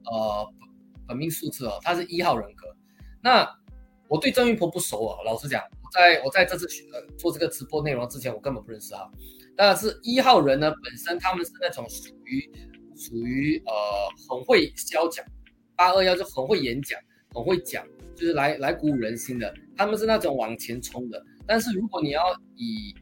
[0.06, 0.48] 呃
[1.08, 2.68] 本命数字哦，他是一号人格。
[3.20, 3.50] 那
[4.08, 5.60] 我对郑运鹏不熟啊，老实讲。
[5.82, 9.10] 我在我在这次呃做这个直播内容之前，我根本不认识他。
[9.56, 12.52] 但是一号人呢，本身他们是那种属于
[12.96, 13.74] 属于呃
[14.30, 15.26] 很会教讲，
[15.76, 17.00] 八二幺就很会演讲，
[17.34, 17.84] 很会讲，
[18.16, 19.52] 就是来来鼓舞人心的。
[19.76, 21.20] 他们是那种往前冲的。
[21.48, 22.22] 但是如果你要
[22.56, 22.94] 以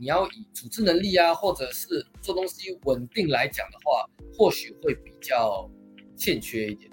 [0.00, 5.70] 你要以组织能力啊，或者是做东西稳定来讲的话，或许会比较
[6.16, 6.90] 欠缺一点。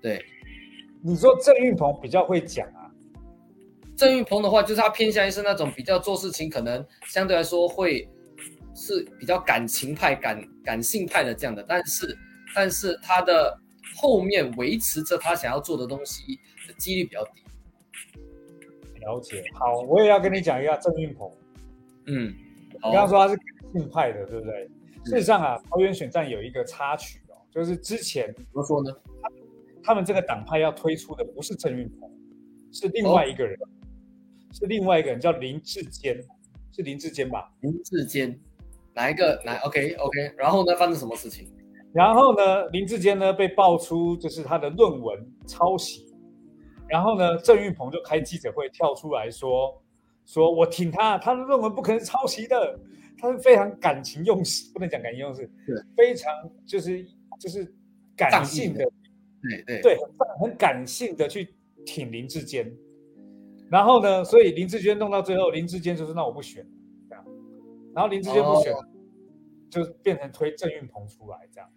[0.00, 0.24] 对，
[1.02, 2.88] 你说郑运鹏比较会讲啊？
[3.96, 8.08] 郑云鹏的话，就是他偏向于是那种比较做事情，可能相对来说会
[8.76, 12.16] 是比较感情派、感感性派的这样的，但是
[12.54, 13.58] 但是他的
[13.96, 16.38] 后面维持着他想要做的东西
[16.68, 17.42] 的几率比较低。
[19.00, 21.28] 了解，好，我也要跟你讲一下郑运鹏。
[22.06, 22.34] 嗯，
[22.72, 24.68] 你刚刚说他是感性派的，对不对？
[25.04, 28.90] 事实上啊，桃园选战有一个插曲哦，就是之前怎么说呢？
[29.82, 32.10] 他们这个党派要推出的不是郑运鹏，
[32.72, 33.58] 是另外一个人。
[34.56, 36.16] 是另外一个人叫林志坚，
[36.70, 37.52] 是林志坚吧？
[37.62, 38.38] 林志坚，
[38.94, 39.42] 哪一个？
[39.44, 40.32] 哪？OK OK。
[40.36, 41.52] 然后呢，发生什么事情？
[41.92, 46.06] 然后呢，林志坚呢被爆出就是他的论文抄袭，
[46.88, 49.82] 然后呢，郑运鹏就开记者会跳出来说，
[50.24, 52.78] 说我挺他，他的论文不可能是抄袭的，
[53.18, 55.50] 他是非常感情用事，不能讲感情用事，
[55.96, 56.32] 非常
[56.66, 57.06] 就是
[57.38, 57.72] 就是
[58.16, 58.84] 感性的，
[59.42, 61.54] 对对对，很很感性的去
[61.84, 62.72] 挺林志坚。
[63.70, 64.22] 然后呢？
[64.22, 66.64] 所以林志坚弄到最后，林志坚就是那我不选
[67.08, 67.24] 这样。
[67.94, 68.72] 然后林志坚不选，
[69.70, 71.68] 就变成推郑运鹏出来这样。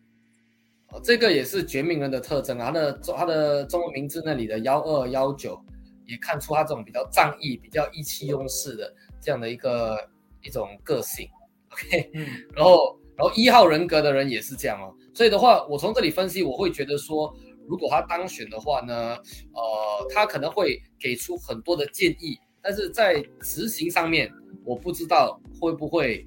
[0.90, 2.66] 哦，这个也是绝命人的特征啊。
[2.66, 5.60] 他的他的中文名字那里的幺二幺九，
[6.08, 10.10] 也看出他这种比较仗义、比较意气用事的这样的一个
[10.42, 11.30] 一种个性。
[11.72, 12.26] OK，嗯。
[12.56, 14.94] 然后然后一号人格的人也是这样哦。
[15.14, 17.34] 所以的话，我从这里分析，我会觉得说。
[17.70, 24.32] 如果他当选的话呢，呃，他可能会给出很多的建议，但是在执行上面，
[24.64, 26.26] 我不知道会不会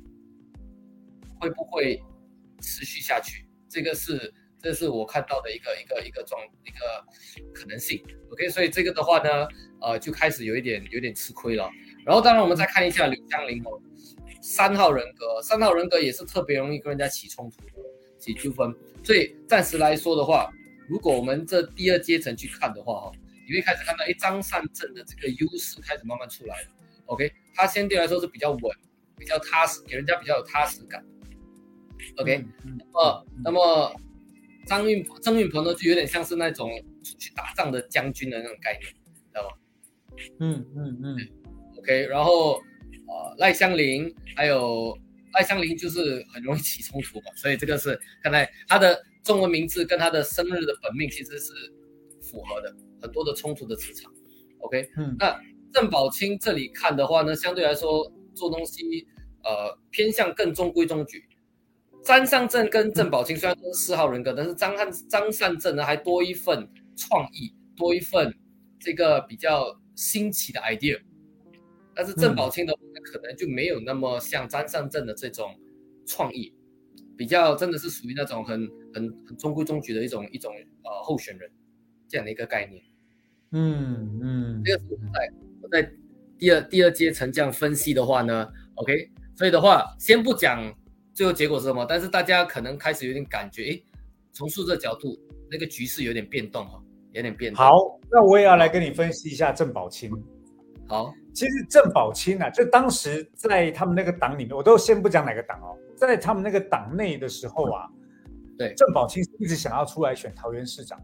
[1.39, 1.99] 会不会
[2.61, 3.49] 持续下去。
[3.70, 4.31] 这个是
[4.63, 7.05] 这是我看到的一个一个一个状一个
[7.53, 8.03] 可能性。
[8.31, 9.49] OK，所以这个的话呢，
[9.81, 11.71] 呃，就开始有一点有点吃亏了。
[12.05, 13.81] 然后当然我们再看一下刘江林哦，
[14.43, 17.57] 三号人格，三号人格也是特别容易跟人家起冲突、
[18.19, 18.75] 起纠纷。
[19.03, 20.51] 所以暂时来说的话。
[20.89, 23.13] 如果我们这第二阶层去看的话，哈，
[23.47, 26.69] 你会开始看到，哎，张善政的这个优势开始慢慢出来了。
[27.07, 28.61] OK，他相对来说是比较稳，
[29.17, 31.01] 比较踏实，给人家比较有踏实感。
[32.17, 32.45] OK，
[32.93, 33.95] 呃，那么
[34.67, 36.71] 张运张运鹏呢，就有点像是那种
[37.03, 39.57] 出去打仗的将军的那种概念，知道吗？
[40.41, 41.17] 嗯嗯嗯。
[41.79, 42.55] OK，然后
[43.09, 44.97] 呃，赖香林还有
[45.33, 49.03] 赖香林就是很容易起冲突嘛，所以这个是看来他的。
[49.23, 51.53] 中文名字跟他的生日的本命其实是
[52.23, 54.11] 符合的，很多的冲突的磁场。
[54.61, 55.39] OK，嗯，那
[55.75, 59.07] 郑宝清这里看的话呢，相对来说做东西
[59.45, 61.23] 呃偏向更中规中矩。
[62.03, 68.34] 张善政跟郑宝清虽然都是四号人格，但是张汉张善政呢还多一份创意，多一份
[68.78, 71.01] 这个比较新奇的 idea。
[71.94, 75.55] 但是郑宝清的话可能就没有那么像张善政的这种
[76.07, 76.55] 创意。
[77.16, 80.51] 比较真的是属于那种很很很中规中矩的一种一种
[80.84, 81.51] 呃候选人
[82.09, 82.82] 这样的一个概念，
[83.53, 85.30] 嗯嗯，这个是在
[85.61, 85.92] 我在
[86.38, 90.74] 第二第二阶层这样分析的话呢，OK，所以的话先不讲
[91.21, 93.85] 最后结果是什么，但是大家可能开始有点感觉，诶，
[94.33, 95.14] 从数字角度
[95.51, 97.62] 那个局势有点变动哈，有点变动。
[97.62, 97.75] 好，
[98.11, 100.11] 那我也要来跟你分析一下郑宝清。
[100.89, 107.87] 好，其实郑宝清啊，就当时在他们那个党里面，我都先不讲哪个党哦，在他们那个党内的时候啊，
[108.57, 110.99] 对，郑宝清一直想要出来选桃园市长，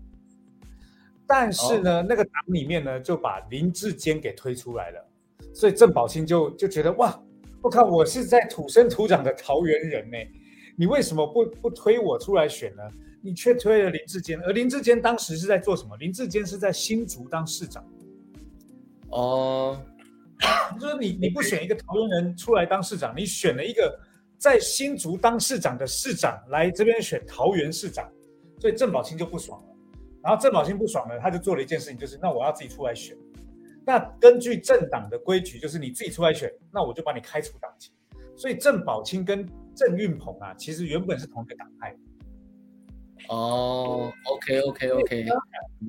[1.27, 5.09] 但是呢，那个党里面呢就把林志坚给推出来了，
[5.53, 7.23] 所以郑宝清就就觉得哇，
[7.63, 10.17] 我靠，我是在土生土长的桃园人呢，
[10.77, 12.83] 你为什么不不推我出来选呢？
[13.23, 15.97] 你却推了林志坚，而林志坚当时是在做什么？
[15.97, 17.85] 林志坚是在新竹当市长。
[19.09, 19.83] 哦，
[20.79, 23.99] 就是你你不选一个桃园人出来当市长，你选了一个
[24.39, 28.09] 在新竹当市长的市长来这边选桃园市长，
[28.61, 29.69] 所以郑宝清就不爽了。
[30.23, 33.17] 然后郑宝清不爽了，他就做了一件事情，就是那我要自己出来选。
[33.87, 37.93] 那根据政党的规矩，就是你自己出来选，那我就把你开除党籍。
[38.37, 41.97] 所以郑宝清跟郑运鹏啊，其实原本是同一个党派。
[43.29, 45.25] 哦，OK OK OK，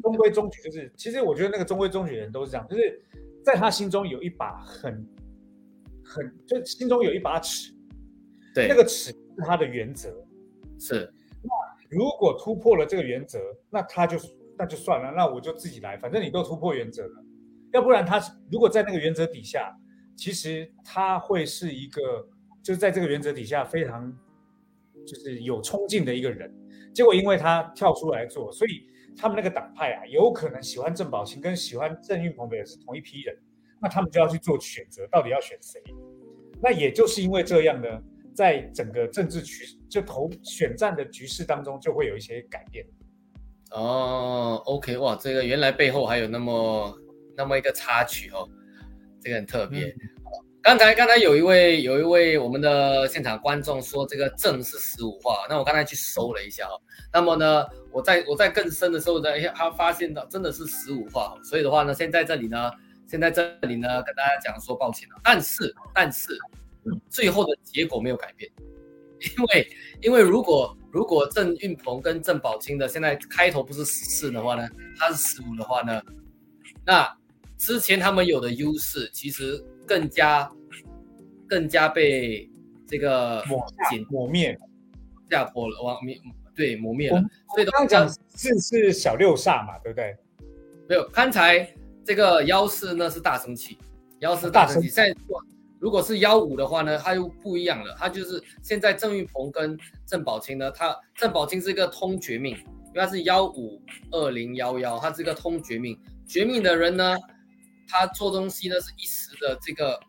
[0.01, 3.01] 中规中矩就是，其实我觉得那个中规中矩的人都是这样，就是
[3.43, 5.05] 在他心中有一把很
[6.05, 7.73] 很，就心中有一把尺，
[8.53, 10.09] 对，那个尺是他的原则，
[10.79, 11.11] 是。
[11.43, 11.49] 那
[11.89, 13.39] 如果突破了这个原则，
[13.69, 14.17] 那他就
[14.57, 17.23] 那就算了，那我就自己来，反正你都突破原则了，
[17.73, 19.75] 要不然他如果在那个原则底下，
[20.15, 22.27] 其实他会是一个
[22.63, 24.11] 就是在这个原则底下非常
[25.05, 26.53] 就是有冲劲的一个人。
[26.93, 33.37] 结果因为他跳出来做，所以他们那个党派啊，有可能喜欢郑宝清跟喜欢郑运鹏的也是同一批人，
[33.79, 35.79] 那他们就要去做选择，到底要选谁？
[36.59, 37.87] 那也就是因为这样呢，
[38.33, 42.83] 在整个政治局就投选战的局势当中，就会有一些改变。
[43.69, 46.97] 哦，OK，哇，这个原来背后还有那么
[47.37, 48.49] 那么一个插曲哦，
[49.21, 49.95] 这个很特别。
[50.59, 56.75] 刚才刚才有一位有一位我们的现场观众说这个正是十五画，那我刚才去搜了一下哦，
[57.13, 62.69] 那么呢，我在我在更深的时候呢，他发现到真的是十五画，所以的话呢，现在这里呢，
[63.07, 66.37] 现在这里呢跟大家讲说抱歉了，但是但是
[67.07, 68.51] 最后的结果没有改变，
[69.37, 69.67] 因为
[70.01, 74.67] 因为如果如果郑运鹏跟郑宝清的现在开头不是十四的话呢，
[74.99, 76.01] 他是十五的话呢，
[76.85, 77.17] 那
[77.57, 80.49] 之前他们有的优势其实更加。
[81.49, 82.45] 更加被
[82.85, 83.65] 这个抹
[84.09, 84.53] 抹灭、
[85.29, 86.19] 下坡了，往灭
[86.53, 87.23] 对磨灭了。
[87.55, 88.05] 所以刚讲
[88.35, 90.13] 是是小六煞嘛，对不对？
[90.89, 93.77] 没有，刚才这个幺四呢是大生气，
[94.19, 94.89] 幺四大生气。
[94.89, 95.15] 现在
[95.79, 97.95] 如果是幺五的话呢，它又不一样了。
[97.97, 103.81] 它就是现在郑玉鹏跟郑宝清呢，他郑宝清是一个通绝命，因为他是幺五
[104.11, 105.97] 二零幺幺，他是一个通绝命。
[106.27, 107.15] 绝命的人呢，
[107.87, 109.99] 他做东西呢是一时的这个。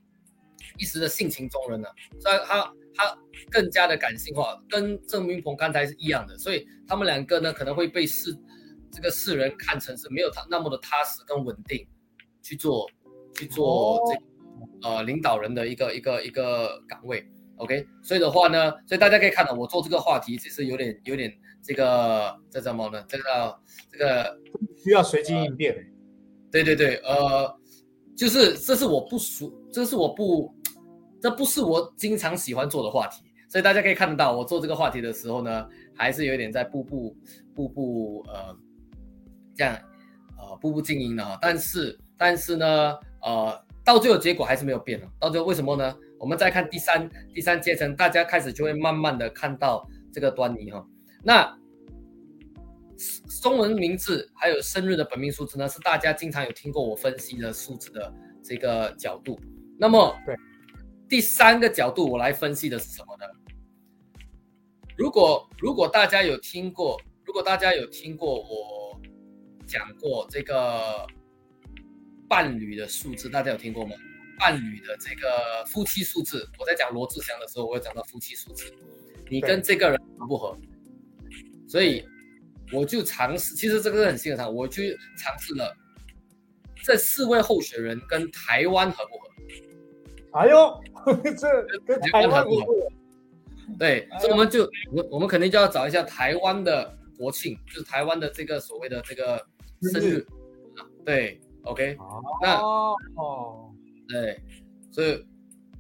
[0.77, 1.89] 一时的性情中人呢，
[2.21, 3.19] 所以他他
[3.51, 8.37] 更加的感性化，跟郑明鹏刚才是一样的，所以他们两个呢可能会被世
[8.93, 11.85] 这个世人看成是没有他那么的踏实跟稳定
[12.43, 12.89] 去做
[13.35, 17.27] 去做这呃领导人的一个一个一个岗位
[17.57, 23.05] ，OK，所以的话呢，所以大家可以看到我做这个话题只是有点有点这个这什么呢？
[23.09, 23.59] 这个
[23.91, 24.39] 这个
[24.77, 25.75] 需要随机应变，
[26.53, 27.58] 对对对，呃，
[28.19, 30.53] 就是这是我不熟，这是我不。
[31.21, 37.13] 这不是我经常喜欢做的话题，所以大家可以看得到，我做这个话题的时候呢，还是有点在步步
[37.57, 38.57] 步步呃
[39.57, 39.77] 这样
[40.39, 41.37] 呃步步经营的哈。
[41.43, 45.09] 但是但是呢，呃，到最后结果还是没有变了。
[45.19, 45.93] 到最后为什么呢？
[46.21, 50.87] 我们再看第三第三阶层，大家开始就会慢慢的看到这个端倪哈。
[51.25, 51.58] 那
[53.43, 58.13] 中文名字还有生日的本命数字呢，是大家经常有听过我分析的数字的
[58.43, 59.39] 这个角度。
[59.79, 60.35] 那么对。
[61.09, 63.25] 第三个角度，我来分析的是什么呢？
[64.97, 69.01] 如果如果大家有听过，如果大家有听过我
[69.67, 71.07] 讲过这个
[72.29, 73.97] 伴侣的数字，大家有听过吗？
[74.39, 78.71] 伴侣的这个夫妻数字，我在讲罗志祥的时候，我会讲到夫妻数字。
[79.31, 80.59] 你跟这个人合不合？
[81.67, 82.07] 所以
[82.73, 85.77] 我就尝试，其实这个是很新的，我去尝试了
[86.83, 89.29] 这四位候选人跟台湾合不合？
[90.33, 90.81] 哎呦，
[91.39, 91.49] 这
[91.87, 92.67] 跟台湾不合
[93.79, 99.45] 对，所以我们就我我们肯定就要找一下台湾的国庆，就是台湾的这个所谓的这个
[99.83, 100.27] 生日，
[101.05, 101.97] 对，OK，
[102.43, 102.57] 那。
[102.57, 102.97] 哦，
[104.09, 104.41] 对，
[104.91, 105.27] 所以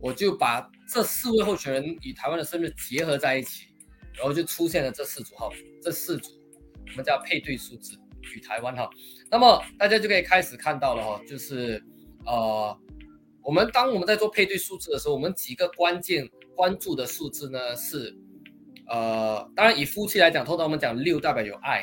[0.00, 3.68] 我就把这四位候选人与台湾的生日结合在一起，
[4.14, 5.50] 然后就出现了这四组号，
[5.82, 6.30] 这四组
[6.90, 7.98] 我们叫配对数字
[8.34, 8.88] 与台湾哈，
[9.30, 11.82] 那么大家就可以开始看到了哈，就是
[12.26, 12.78] 呃。
[13.40, 18.14] 我们当我们在做配对数字的时候，我们几个关键关注的数字呢是，
[18.88, 21.82] 呃，当然以夫妻来讲，通常我们讲六代表有爱，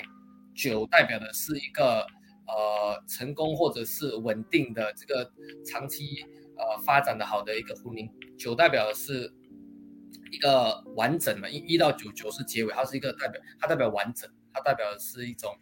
[0.54, 2.06] 九代表的是一个
[2.46, 5.28] 呃成功或者是稳定的这个
[5.66, 6.24] 长期
[6.56, 9.34] 呃发展的好的一个婚姻，九代表的是
[10.32, 15.54] 一个完整嘛，一一到九九是结尾，它是一个代表，它代表完整，它代表的是一种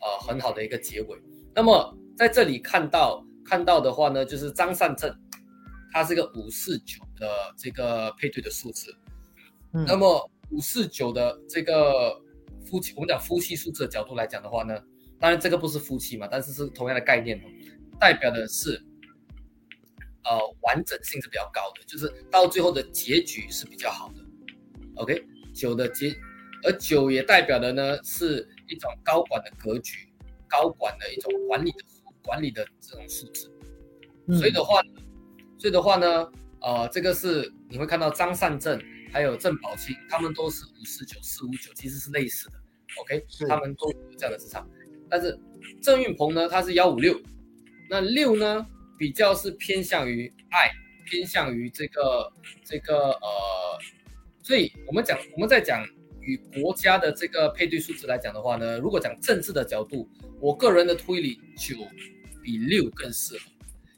[0.00, 1.22] 呃很好的一个结尾。
[1.54, 5.14] 那么在这里看到看到的话呢，就是张善政。
[5.90, 7.26] 它是个五四九的
[7.56, 8.94] 这个配对的数字。
[9.72, 12.14] 那么五四九的这个
[12.66, 14.78] 夫妻，我们讲夫妻数字的角度来讲的话呢，
[15.18, 17.48] 当然这个不是夫妻嘛，但是是同样的概念哦，
[17.98, 18.78] 代表的是
[20.24, 24.22] 呃完整性是比较高的，就是到最后的结局是比较好的。
[24.96, 25.24] OK，
[25.54, 26.14] 九的结，
[26.64, 30.08] 而九也代表的呢是一种高管的格局，
[30.48, 31.78] 高管的一种管理的
[32.22, 33.50] 管理的这种素质。
[34.38, 34.80] 所以的话，
[35.58, 36.30] 所以的话呢，
[36.60, 38.80] 呃，这个是你会看到张善政
[39.12, 42.54] 还有郑宝清，他们都是五四九四五九，其实是类似的。
[43.00, 44.68] OK，他们都有这样的市场。
[45.08, 45.38] 但是
[45.80, 47.18] 郑运鹏呢，他是幺五六，
[47.88, 48.66] 那六呢
[48.98, 50.70] 比较是偏向于爱，
[51.06, 52.32] 偏向于这个
[52.64, 53.78] 这个呃。
[54.40, 55.86] 所以，我们讲，我们在讲
[56.28, 60.06] 与国家的这个配对数字来讲的话呢，如果讲政治的角度，
[60.42, 61.74] 我个人的推理九
[62.42, 63.50] 比六更适合，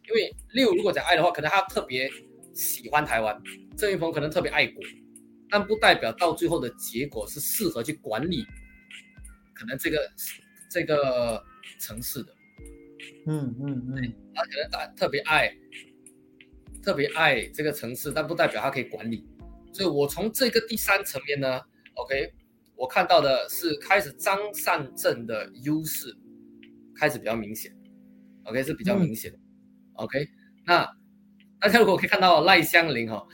[0.08, 2.08] 因为六如果讲爱的话，可能他特别
[2.54, 3.36] 喜欢台湾，
[3.76, 4.80] 郑云鹏可能特别爱国，
[5.50, 8.46] 但不代表到最后的结果是适合去管理，
[9.52, 9.98] 可能这个
[10.70, 11.42] 这个
[11.80, 12.32] 城市的，
[13.26, 15.52] 嗯嗯嗯，他可能打特别爱，
[16.80, 19.26] 特别爱这个城市，但不代表他可以管理。
[19.72, 21.60] 所以我从这个第三层面呢
[22.02, 22.32] ，OK，
[22.76, 26.16] 我看到的是开始张善政的优势
[26.96, 27.72] 开始比较明显
[28.44, 29.32] ，OK 是比较明显
[29.94, 30.28] ，OK，
[30.64, 30.86] 那
[31.58, 33.26] 大家如果可以看到赖香林哈，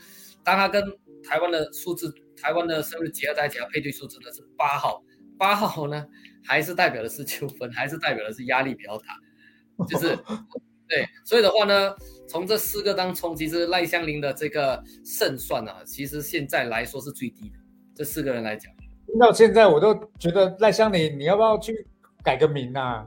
[0.43, 0.83] 当他跟
[1.23, 5.03] 台湾的数字，台湾的生日结合在一起，配对数字呢是八号，
[5.37, 6.05] 八号呢
[6.43, 9.19] 还是代表的是纠纷，还是代表的是压力比较大，
[9.87, 10.17] 就是
[10.87, 11.95] 对，所以的话呢。
[12.29, 17.57] 从这四个当中，其实赖香林的这个胜算啊，其实现在来说是最低的。
[17.97, 18.71] 这四个人来讲，
[19.07, 21.87] 听到现在我都觉得赖香林，你要不要去
[22.23, 23.03] 改个名啊？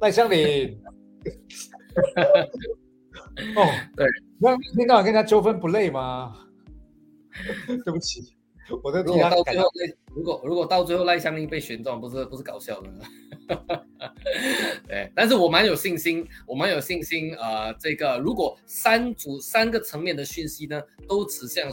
[0.00, 0.76] 赖香林，
[3.54, 3.62] 哦，
[3.94, 4.04] 对，
[4.40, 6.34] 那一天到晚跟人家纠纷不累吗？
[7.84, 8.36] 对不起，
[8.82, 9.54] 我都替他改。
[10.14, 12.90] 如果如果到最后赖香林被选中，不是不是搞笑的。
[14.88, 17.32] 对，但是我蛮有信心，我蛮有信心。
[17.36, 21.70] 呃，这个如果三组三个层面的讯息呢，都指向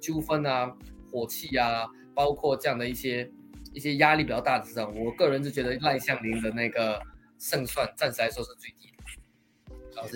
[0.00, 0.70] 纠纷啊、
[1.14, 3.30] 火气啊，包括这样的一些
[3.72, 7.00] 一些压力比较大的市场，我个人是觉得赖向林的那个
[7.38, 8.94] 胜算暂时来说是最低的。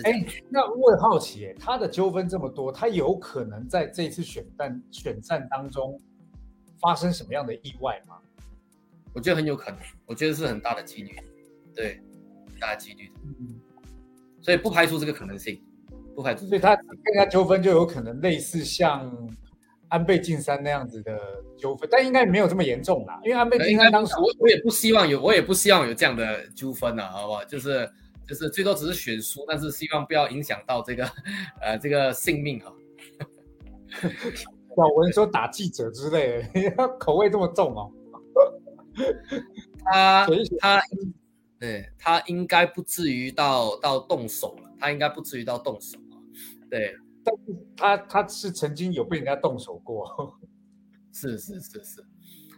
[0.03, 5.97] 哎，那我很好奇，他的纠纷这么多，他有可能在这次选战选战当中
[6.81, 8.17] 发生什么样的意外吗？
[9.13, 11.15] 我觉得很有可能，我觉得是很大的几率，
[11.73, 12.01] 对，
[12.51, 13.59] 很大的几率，嗯，
[14.41, 15.63] 所以不排除这个可能性，
[16.13, 16.45] 不排除。
[16.45, 19.09] 所以他跟他纠纷就有可能类似像
[19.89, 21.19] 安倍晋三那样子的
[21.57, 27.43] 纠纷，但应该没有这么严重啦，因为安倍晋三当时我我也不希望有，我也不希望有这样的纠纷呐，好不好？
[27.45, 27.89] 就是
[28.27, 31.05] 就是最多只是选书，但是希望不要影响到这个
[31.61, 32.73] 呃这个性命哈。
[34.75, 37.91] 小文说打记者之类的， 口味这么重哦。
[39.83, 40.27] 他
[40.59, 40.81] 他
[41.59, 46.15] 对他应该不至于到到动手了，他应该不至于到动手啊。
[46.69, 46.95] 对，
[47.29, 50.35] 但是他他是曾经有被人家动手过，
[51.13, 52.03] 是是是是，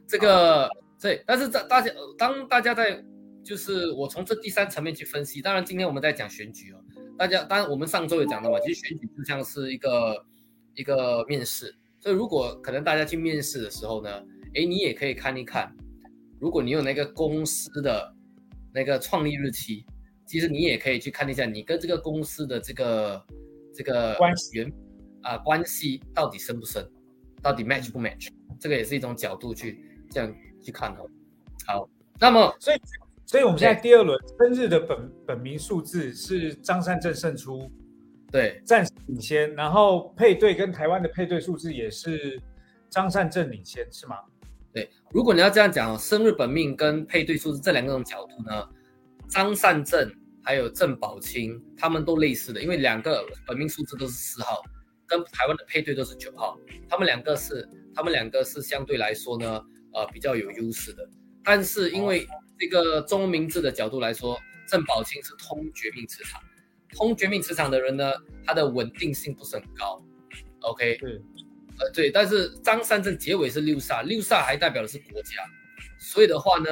[0.07, 0.69] 这个
[0.99, 3.03] 对，但是在大家当大家在
[3.43, 6.77] 就是我从这第三层面去分析，当然今天我们在讲选举哦，
[7.17, 10.25] 大家当然我们上周也讲到嘛，其实选举就像是一个
[10.75, 14.09] 一个面试，所以如果可能大家去面试的时候呢，
[14.55, 15.75] 哎，你也可以看一看。
[16.39, 18.15] 如果你有那个公司的
[18.73, 19.85] 那个创立日期，
[20.25, 23.23] 其实你也可以去看一下你跟这个公司的这个
[23.73, 24.57] 这个关系。
[24.57, 24.71] 缘
[25.21, 26.83] 啊关系到底深不深，
[27.41, 31.05] 到底 match 不 match，这个也是一种角度去这样去看哦。
[31.67, 32.77] 好，那么所以
[33.25, 37.71] 所以我们现在第二轮生日的本本名数字是张善政胜出，
[38.31, 42.41] 对，暂时领先，然后配对跟台湾的配对数字也是
[42.89, 44.17] 张善政领先，是吗？
[44.73, 48.67] 对，如果你要这样讲哦，生日本命跟配对数字这两种角度呢，
[49.29, 50.11] 张善政
[50.43, 54.61] 还有郑宝清他们都类似的，因为两个本命数字都是四号，
[55.07, 56.57] 跟台湾的配对都是九号，
[56.89, 59.61] 他们两个是他们两个是相对来说呢，
[59.93, 61.07] 呃比较有优势的。
[61.43, 62.27] 但是因为
[62.59, 66.41] 这个中文名字的角度来说，郑宝清是通绝命磁场，
[66.89, 68.11] 通绝命磁场的人呢，
[68.45, 70.03] 他的稳定性不是很高。
[70.61, 70.99] OK。
[71.79, 75.41] 呃，对，但是张三正结尾是六煞，六煞还代表的是国家，
[75.97, 76.69] 所以的话呢，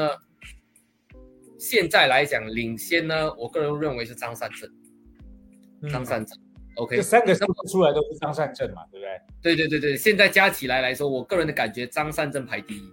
[1.59, 6.37] 现在来讲领先呢，我个人认为是张善正，张三正
[6.77, 9.55] ，OK，这三个生出来都是张善正嘛，对不对？
[9.55, 12.89] 对对对对，现在加起来来说，我个人的感觉张善正排第一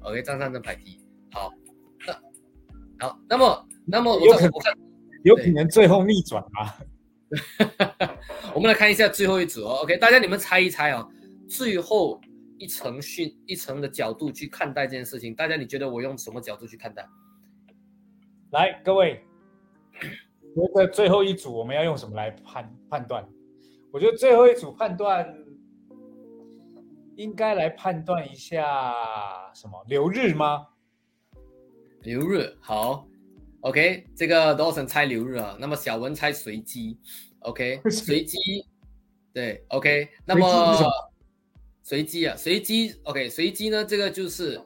[0.00, 1.00] ，OK，张善正排第一，
[1.30, 1.52] 好，
[2.98, 4.50] 那好，那么那么有可能
[5.22, 6.76] 有可能最后逆转啊。
[8.54, 9.80] 我们来看一下最后一组哦。
[9.82, 11.06] OK，大家你们猜一猜哦，
[11.46, 12.20] 最后
[12.56, 17.06] 一层训一层的角度去看待这件事情，大家你觉得我用什么角度去看待？
[18.50, 19.22] 来，各位，
[20.54, 23.28] 觉得最后一组我们要用什么来判判断？
[23.92, 25.34] 我觉得最后一组判断
[27.16, 28.94] 应该来判断一下
[29.54, 30.66] 什么流日吗？
[32.02, 33.06] 流日好
[33.60, 36.98] ，OK，这个 Dawson 猜流日啊，那么小文猜随机
[37.40, 38.38] ，OK， 随机，
[39.34, 40.82] 对，OK，那么
[41.82, 44.58] 随机啊，随机，OK，随机呢，这个就是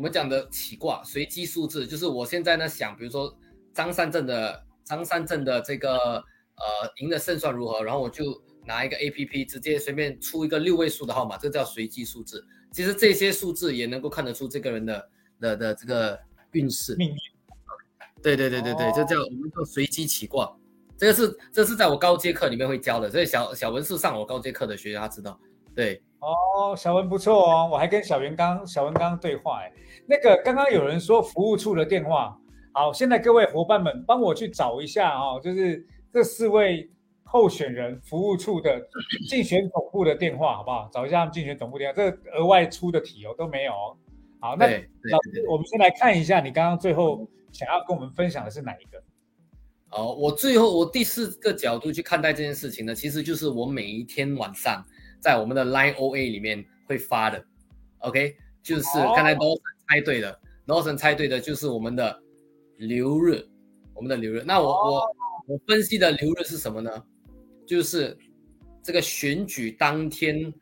[0.00, 3.36] 我们讲的起卦，随机数字，就是我现在呢想，比如说
[3.74, 6.64] 张三镇的张三镇的这个呃
[7.02, 8.24] 赢的胜算如何，然后我就
[8.64, 12.42] 拿一个 APP 直接随便出一个六位数的号码，这叫随机数字。
[12.72, 15.08] 其实这些数字也能够看得出这个人的。
[15.38, 16.18] 的的这个
[16.52, 17.16] 运势命运，
[18.22, 20.50] 对对对对对，这叫我们叫随机起卦，
[20.98, 25.40] 这个是这是在我高阶课里面会教的，所以小小文是上我高阶课的学员，他知道。
[25.74, 29.72] 对，哦，小文不错哦，我还跟小袁刚小文刚刚对话，哎，
[30.10, 32.36] 那个刚刚有人说服务处的电话，
[32.72, 36.90] 好，现在各位伙伴们帮我去找一下哦，就是这四位
[37.22, 38.84] 候选人服务处的
[39.28, 40.90] 竞选总部的电话，好不好？
[40.92, 43.72] 找一下他们竞选总部电话，这额外出的题哦都没有。
[44.40, 49.00] 好，那老师，我们先来看一下，你刚刚最后想要跟我们分享的是哪一个？
[49.90, 54.84] 哦，我最后我第四个角度去看待这件事情呢，其实就是我每一天晚上
[55.20, 57.44] 在我们的 Line OA 里面会发的。
[57.98, 58.82] OK，就是
[59.14, 59.54] 刚才都
[59.90, 62.22] 猜对的 o n 猜对的就是我们的
[62.76, 63.44] 流日，
[63.92, 64.42] 我们的流日。
[64.46, 65.02] 那我我
[65.48, 66.90] 我分析的流日是什么呢？
[67.66, 68.16] 就是
[68.82, 70.54] 这个选举当天，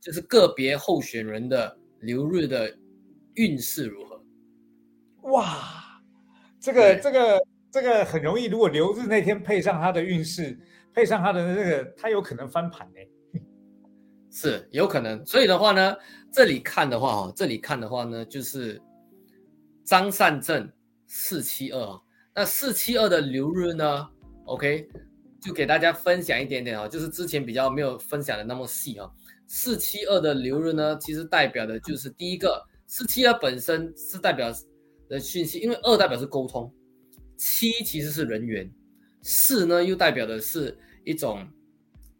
[0.00, 1.78] 就是个别候选人的。
[2.00, 2.70] 流日的
[3.36, 4.22] 运势如何？
[5.30, 6.02] 哇，
[6.60, 8.44] 这个这个这个很容易。
[8.44, 10.58] 如果流日那天配上他的运势，
[10.92, 13.00] 配上他的那个，他有可能翻盘呢。
[14.34, 15.24] 是有可能。
[15.24, 15.96] 所以的话呢，
[16.32, 18.82] 这里看的话哦，这里看的话呢，就是
[19.84, 20.68] 张善正
[21.06, 22.00] 四七二。
[22.34, 24.08] 那四七二的流日呢
[24.46, 24.88] ？OK，
[25.40, 29.08] 就给大家分享一点点啊，就是之前比较没有分享的那么细啊。
[29.46, 34.52] 四七二的流日呢，其实代表的就是第一个，四七二本身是代表
[35.08, 36.74] 的讯息，因为二代表是沟通，
[37.36, 38.68] 七其实是人员，
[39.22, 41.46] 四呢又代表的是一种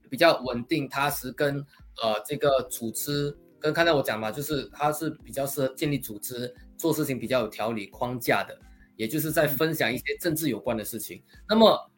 [0.09, 1.65] 比较稳定踏实，跟
[2.03, 8.59] 呃这个组织，跟刚才我讲嘛，就是它是比较适合建立组织，做事情比较有条理框架的，
[8.97, 11.23] 也就是在分享一些政治有关的事情。
[11.49, 11.91] 那么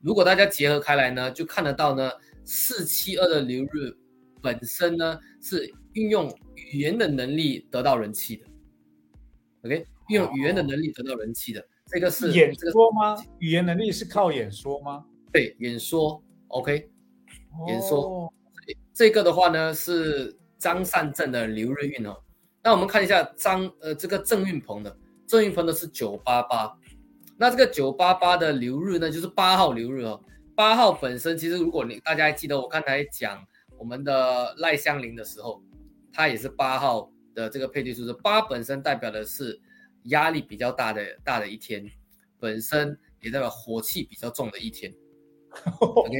[0.00, 2.10] 如果大家结合开来呢，就看得到呢，
[2.44, 3.96] 四七二的流日。
[4.44, 8.44] 本身呢是运用语言的能力得到人气的
[9.62, 13.16] ，OK，运用语言的能力得到人气的，这个是演说吗？
[13.38, 15.04] 语言能力是靠演说吗？
[15.32, 16.90] 对，演说，OK，
[17.68, 18.34] 演说，
[18.94, 22.16] 这个的话呢是张善政的刘日运哦。
[22.62, 24.96] 那我们看一下张呃这个郑运鹏的，
[25.26, 26.76] 郑运鹏的是九八八，
[27.36, 30.22] 那这个九八八的流日呢就是八号流日哦，
[30.54, 33.42] 八号本身其实如果你大家还记得我刚才讲。
[33.78, 35.60] 我们的赖香林的时候，
[36.12, 39.60] 它也是八号的这个配对数字，八本身代表的是
[40.04, 41.84] 压力比较大的大的一天，
[42.38, 44.94] 本身也代表火气比较重的一天。
[45.80, 46.16] OK，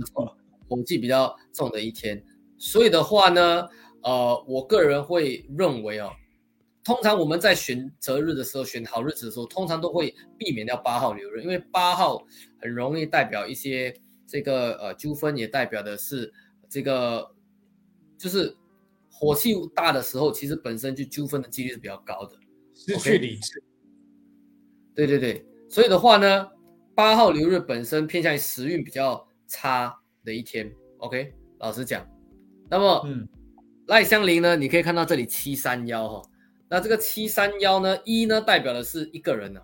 [0.74, 2.24] 火气比较重的一天，
[2.56, 3.68] 所以的话呢，
[4.02, 6.10] 呃，我个人会认为哦，
[6.82, 12.24] 通常我们在选择日的时候，选好日子的时候，通常都会避免掉八号流日，因为八号
[12.60, 13.94] 很容易代表一些
[14.26, 16.32] 这个呃纠纷，也代表的是。
[16.74, 17.30] 这个
[18.16, 18.56] 就是
[19.10, 22.34] 火气大的时候，其实本身就纠纷的几率是比较高的，
[22.74, 23.62] 失去理智。
[24.94, 26.48] 对对对，所以的话呢，
[26.94, 29.94] 八号流日本身偏向于时运比较差
[30.24, 30.72] 的一天。
[30.98, 32.06] OK，老实讲，
[32.70, 33.28] 那么嗯，
[33.86, 36.22] 赖香林呢，你可以看到这里七三幺哈，
[36.68, 39.60] 那这个七三幺呢，一呢代表的是一个人呢，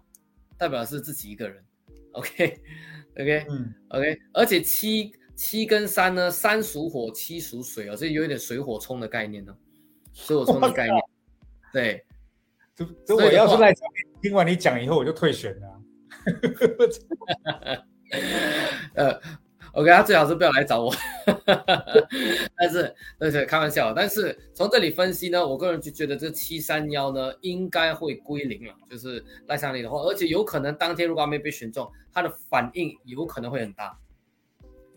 [0.56, 1.64] 代表的是自己一个人。
[2.12, 5.12] OK，OK，嗯，OK，而且七。
[5.38, 6.28] 七跟三呢？
[6.28, 9.56] 三属火，七属水哦，这有一点水火冲的概念呢，
[10.12, 11.00] 水火冲的概念。
[11.72, 12.04] 对，
[12.74, 13.72] 这这我要是赖
[14.20, 15.80] 听完你讲以后，我就退选了。
[18.94, 19.20] 呃
[19.72, 20.94] ，OK，他最好是不要来找我。
[22.56, 23.92] 但是，但是开玩笑。
[23.92, 33.98] 但是从这里分析呢，我个人就觉得这七三幺呢应该会归零了，就是赖上你的话，而且有可能当天如果没被选中，他的反应有可能会很大。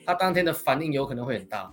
[0.03, 1.71] 他当天的反应有可能会很大，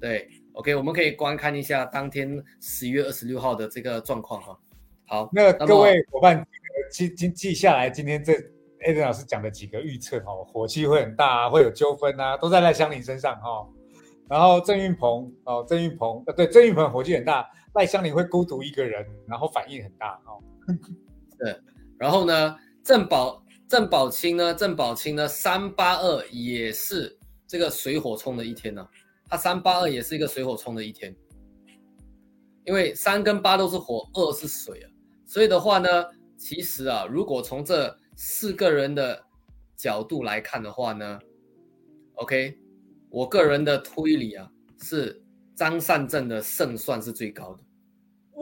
[0.00, 4.58] 对，OK，我们可以观看一下当天十一月二十六号的这个状况哈。
[5.06, 6.42] 好，那各位伙伴
[6.90, 8.32] 记记记下来今天这
[8.86, 13.68] 艾伦老师讲的几个预测哦，火气会很大，会有纠纷啊，都在赖香林身上哈。
[14.28, 20.40] 然后郑运鹏哦，郑运鹏呃对，郑运鹏火气很大，赖香林会孤独一个人，然后反应很大哦。
[21.38, 21.56] 对，
[21.98, 28.86] 然后呢，郑宝郑宝清呢，郑宝清呢，三八二也是这个水火冲的一天呢，
[29.28, 31.14] 他三八二也是一个水火冲的一天，
[32.64, 34.90] 因为三跟八都是火，二是水啊，
[35.26, 35.88] 所以的话呢，
[36.38, 39.18] 其实啊，如果从这四个人的
[39.74, 41.18] 角度来看的话呢
[42.16, 42.54] ，OK，
[43.08, 44.46] 我个人的推理啊，
[44.78, 45.22] 是
[45.56, 47.62] 张善政的胜算是最高的。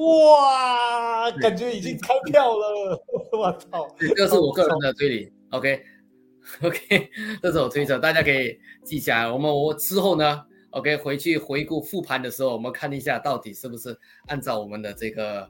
[0.01, 3.01] 哇，感觉已经开票了！
[3.31, 5.33] 我操，这是我个人的推理。
[5.51, 7.09] OK，OK，
[7.41, 9.31] 这是我推测，大家可以记下来。
[9.31, 13.97] 我们我之后呢，OK，回去回顾复盘的时候，我们看一下到底是不是
[14.27, 15.49] 按照我们的这个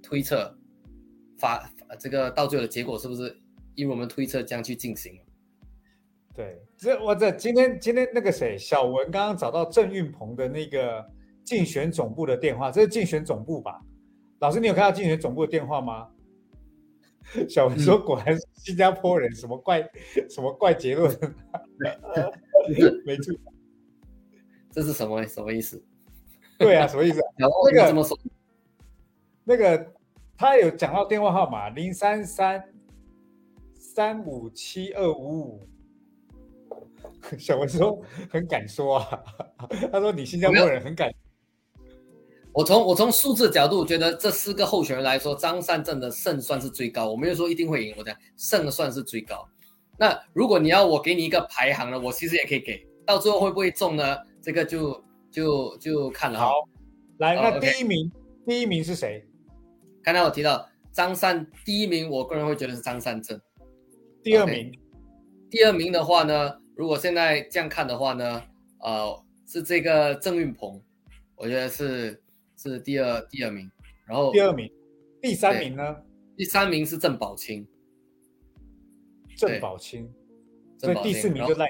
[0.00, 0.56] 推测
[1.36, 1.68] 发
[1.98, 3.36] 这个到最后的结果是不是
[3.76, 5.20] 因为我们推测将去进行？
[6.34, 11.06] 对，这我这今天今天那个谁小文刚刚找到郑运鹏的那个。
[11.46, 13.80] 竞选总部的电话，这是竞选总部吧？
[14.40, 16.08] 老师，你有看到竞选总部的电话吗？
[17.48, 19.80] 小文说：“果然是新加坡人，什么怪
[20.28, 21.08] 什么怪结论？”
[23.06, 23.32] 没错，
[24.72, 25.80] 这是什么什么意思？
[26.58, 27.20] 对啊，什么意思？
[27.38, 28.18] 那个怎么说？
[29.44, 29.94] 那个
[30.36, 32.60] 他有讲到电话号码零三三
[33.96, 35.60] 三五七二五五。
[37.40, 37.98] 小文说
[38.28, 39.22] ：“很敢说啊。
[39.90, 41.10] ”他说：“你新加坡人很敢。”
[42.52, 47.10] 我从我从数字角度觉得这四个候选人来说，张善政的胜算是最高。
[47.10, 49.48] 我没有说一定会赢，我讲胜算是最高。
[49.98, 54.18] 那如果你要我给你一个排行呢，我其实也可以给到最后会不会中呢？
[54.42, 56.38] 这个就就就看了。
[56.38, 56.52] 好，
[57.16, 58.12] 来，那第一名
[58.46, 59.26] 第一名是谁？
[60.02, 63.40] 刚才我提到张善第一名，我个人会觉得是张善政。
[64.26, 64.76] 第二名，
[65.48, 68.42] 第二名的话呢，如果现在这样看的话呢，
[68.80, 70.82] 呃，是这个郑运鹏，
[71.36, 72.20] 我觉得是。
[72.58, 73.70] 是第二第二名，
[74.06, 74.72] 然后第二名，
[75.20, 76.02] 第三名呢？
[76.38, 77.68] 第三名是郑宝清，
[79.36, 80.10] 郑宝清，
[80.78, 81.68] 所以第四名就赖。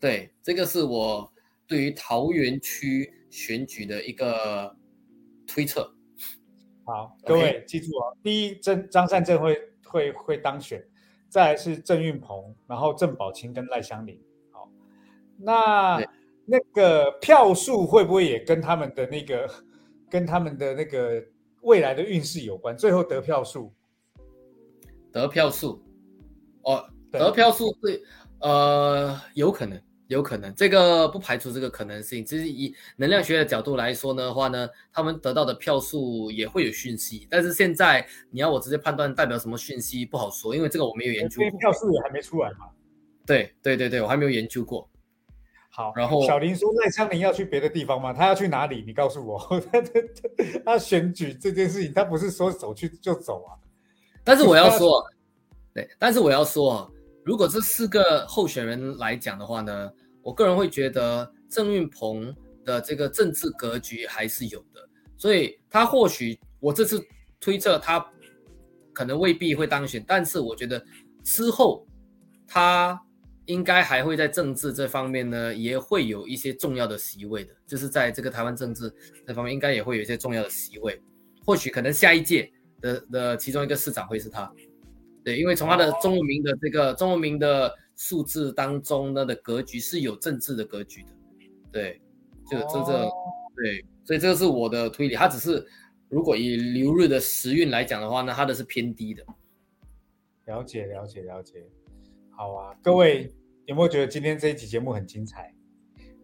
[0.00, 1.30] 对，这个是我
[1.66, 4.74] 对于桃园区选举的一个
[5.46, 5.94] 推测。
[6.84, 10.82] 好，各位记住哦，第一，郑张善政会会会当选，
[11.32, 14.20] 再来是郑运鹏，然后郑宝清跟赖香林。
[14.50, 14.68] 好，
[15.38, 16.04] 那。
[16.44, 19.48] 那个票数会不会也跟他们的那个、
[20.10, 21.24] 跟他们的那个
[21.60, 22.76] 未来的运势有关？
[22.76, 23.72] 最后得票数，
[25.12, 25.80] 得票数，
[26.62, 28.02] 哦，得票数是，
[28.40, 29.80] 呃，有可能，
[30.12, 32.24] 有可能，这个不排除这个可能性。
[32.24, 42.66] 其实以能量学的角度来说的话呢，他们得到的票数也会有讯息，但是现在你要我直接判断代表什么讯息不好说，因为这个我没有研究过，票数也还没出来嘛。
[43.26, 44.88] 对对对对，我还没有研究过。
[45.74, 48.12] 好，然后小林说赖香林要去别的地方吗？
[48.12, 48.84] 他要去哪里？
[48.86, 49.38] 你告诉我。
[49.72, 49.90] 他他
[50.66, 53.56] 他选举这件事情，他不是说走去就走啊。
[54.22, 55.02] 但是我要说，
[55.72, 56.92] 对，但是我要说，
[57.24, 59.90] 如果这四个候选人来讲的话呢，
[60.22, 62.34] 我个人会觉得郑运鹏
[62.64, 67.04] 的这个政治格局还是有的，所以他或许我这次
[67.40, 68.04] 推测他
[68.92, 70.84] 可能未必会当选，但是我觉得
[71.22, 71.86] 之后
[72.46, 73.00] 他。
[73.46, 78.90] 应该还会在政治这方面呢，也会有一些重要的席位的，就是在这个台湾政治
[79.26, 81.02] 这方面，应该也会有一些重要的席位。
[81.44, 82.48] 或许可能下一届
[82.80, 84.50] 的的其中一个市长会是他，
[85.24, 91.08] 对，因为从他的中文名的这个中文名的数字当中呢的格局是有政治的格局的，
[91.70, 92.02] 对，
[92.50, 93.08] 就这这
[93.54, 95.14] 对，所以这个是我的推理。
[95.14, 95.64] 他只是
[96.08, 99.24] 如果以流日的时运来讲的话，那他的是偏低的。
[100.46, 101.64] 了解，了解，了解。
[102.30, 103.32] 好啊，各位
[103.66, 105.54] 有没有觉得今天这一集节目很精彩？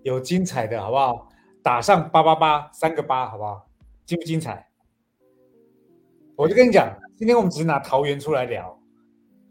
[0.02, 1.28] 有精彩的好不好？
[1.62, 3.70] 打上八八八三个八好不好？
[4.04, 4.68] 精不精彩？
[6.34, 8.77] 我就跟你讲，今天我们只是拿桃园出来聊。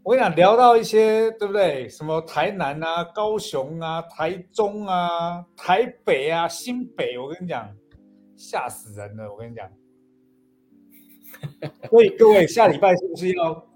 [0.08, 1.86] 我跟你讲，聊到一些对不对？
[1.86, 7.70] 什么台南啊、高雄啊、台中啊、台北啊、新北，我跟你讲，
[8.34, 9.30] 吓死人了！
[9.30, 9.70] 我跟你讲，
[11.90, 13.70] 所以各位下礼拜是不是要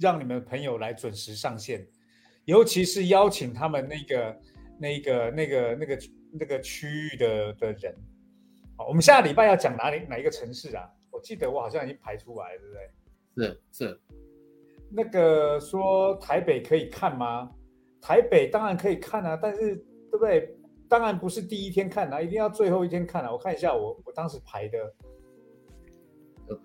[0.00, 1.86] 让你们朋友来准时上线？
[2.44, 4.36] 尤其是邀请他们那个、
[4.80, 5.98] 那个、那个、那个、
[6.40, 7.94] 那个区域的的人，
[8.76, 10.90] 好，我们下礼拜要讲哪里哪一个城市啊？
[11.12, 13.46] 我记得我好像已经排出来，对不对？
[13.46, 14.00] 是是，
[14.90, 17.50] 那个说台北可以看吗？
[18.00, 19.76] 台北当然可以看啊，但是
[20.10, 20.54] 对不对？
[20.88, 23.30] 当然不是第一天看啊，一定要最后一天看啊。
[23.30, 24.78] 我看一下我我当时排的，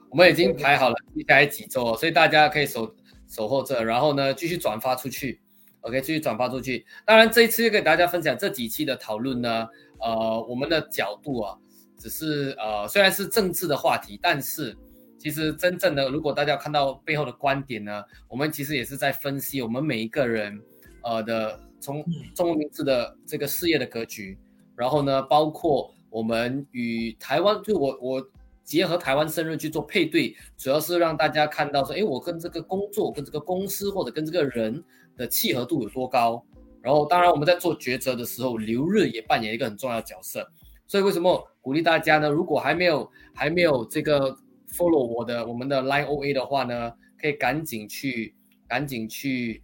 [0.09, 2.93] 我们已经排好了接下来几周，所以大家可以守。
[3.25, 5.41] 守候着，然后呢继续转发出去
[5.81, 6.85] ，OK，继续转发出去。
[7.03, 9.67] 当然，这一次又给大家分享这几期的讨论呢，
[10.01, 11.57] 呃，我们的角度啊，
[11.97, 14.77] 只是呃虽然是政治的话题，但是
[15.23, 20.61] 其实真正的如果大家看到背后的观点呢，我们其实也是在分析我们每一个人
[21.01, 22.03] 呃的从
[22.35, 24.37] 中文名字的这个事业的格局，
[24.75, 28.29] 然后呢，包括我们与台湾，就我我。
[28.65, 34.81] 结合台湾生日去做配对，主要是让大家看到说，哎，我跟这个工作、跟这个公司或者跟这个人
[35.17, 36.41] 的契合度有多高。
[36.81, 40.49] 然后，当然我们在做抉择的时候，留日也扮演一个很重要的角色。
[40.87, 42.29] 所以，为什么鼓励大家呢？
[42.29, 44.33] 如果还没有还没有这个
[44.73, 46.91] follow 我的我们的 Line OA 的话呢，
[47.21, 48.35] 可以赶紧去
[48.67, 49.61] 赶紧去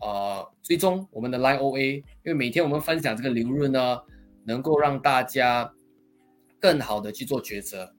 [0.00, 4.00] 呃追踪我们的 Line OA，因为每天我们分享这个留日呢，
[4.44, 5.72] 能够让大家
[6.58, 7.94] 更好的去做抉择。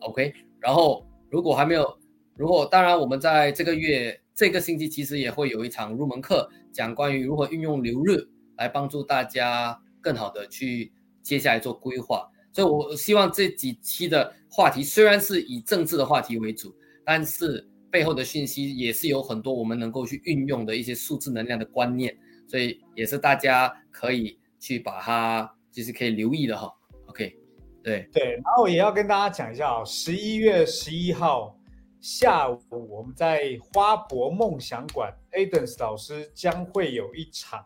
[0.00, 1.98] OK，然后如果还没有，
[2.36, 10.92] 如果当然我们在这个月这个星期其实也会有一场入门课，讲关于如何运用流日来帮助大家更好的去
[11.22, 12.28] 接下来做规划。
[12.52, 16.74] 所以我希望这几期的话题虽然是以政治的话题为主，
[17.04, 22.16] 但是背后的讯息也是有很多我们能够去运用的一些数字能量的观念，
[22.46, 26.72] 所以也是大家可以去把它就是可以留意的哈。
[27.06, 27.38] OK。
[27.84, 31.58] 对对，然后也要跟大家讲一下哦，十一月十一号
[32.00, 37.60] 下午，我们在花博梦想馆，Adams 老师将会有一场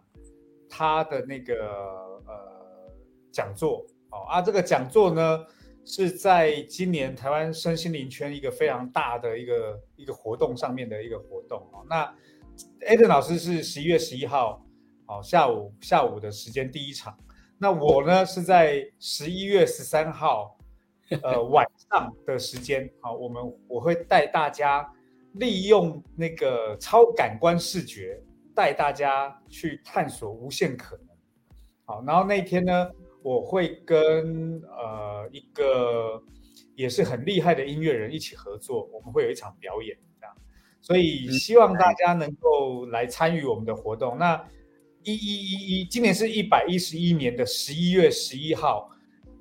[0.70, 1.54] 他的那个
[2.26, 2.94] 呃
[3.30, 5.45] 讲座哦啊，这个讲座呢
[5.85, 11.85] 是在今年台湾身心灵圈一个非常大的一个一个活动上面的一个活动哦。
[11.89, 12.05] 那
[12.87, 14.65] Adams 老师是十一月十一号
[15.07, 17.16] 哦下午下午的时间第一场。
[17.59, 20.59] 那我呢是在十一月十三号，
[21.23, 24.87] 呃晚上的时间，好，我们我会带大家
[25.33, 28.23] 利用那个超感官视觉，
[28.55, 31.07] 带大家去探索无限可能。
[31.87, 32.91] 好，然后那天呢，
[33.27, 36.23] 我会跟呃一个
[36.77, 40.32] 也是很厉害的音乐人一起合作，我们会有一场表演，这样，
[40.81, 44.16] 所以希望大家能够来参与我们的活动。
[44.16, 44.48] 那
[45.03, 48.89] 一一一一，今年是一百一十一年的十一月十一号，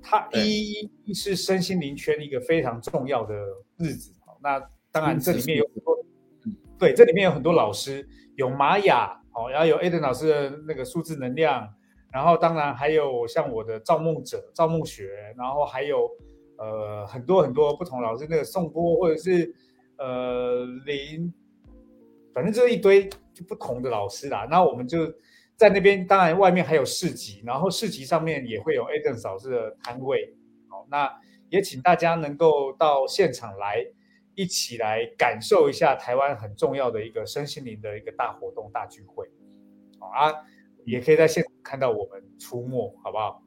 [0.02, 3.36] 它一一是身心灵圈一个非常重要的
[3.76, 4.12] 日子。
[4.42, 4.60] 那
[4.90, 6.04] 当然这里面有很多，
[6.76, 8.04] 对，这里面有很多老师，
[8.34, 11.72] 有玛雅，哦，然后有 Aden 老师的那个数字能量，
[12.16, 16.08] 然后当然还有像我的造梦者、造梦学，然后还有
[16.56, 19.54] 呃很多很多不同老师，那个宋波或者是
[19.98, 21.30] 呃林，
[22.32, 24.46] 反正就是一堆就不同的老师啦。
[24.50, 25.12] 那我们就。
[25.58, 30.36] 在那边，当然外面还有市集，然后市集上面也会有 Aden 老师的摊位。
[30.68, 31.10] 好，那
[31.48, 33.82] 也请大家能够到现场来，
[34.34, 39.26] 一起来感受一下台湾很重要的一个身心灵的一个大活动、大聚会。
[39.98, 40.30] 好啊，
[40.86, 43.42] 也可以在现场看到我们出没，好不好？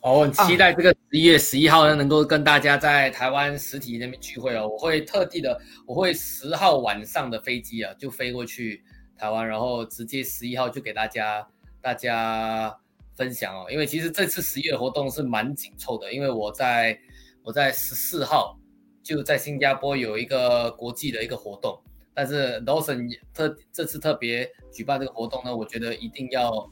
[0.00, 4.66] 我很期待这个十一月十一号呢，能够跟大家在台湾实体那边聚会哦。
[4.66, 8.82] 我会特地的，我会十号晚上的飞机啊，就飞过去。
[9.14, 11.46] 台湾，然后直接十一号就给大家
[11.80, 12.76] 大家
[13.14, 16.98] 分享哦，因为其实这次十一月活动是蛮紧凑的，因为我在
[17.44, 18.58] 我在十四号
[19.00, 21.80] 就在新加坡有一个国际的一个活动，
[22.14, 26.70] 但是 Lawson 特这次特别举办这个活动呢，我觉得一定要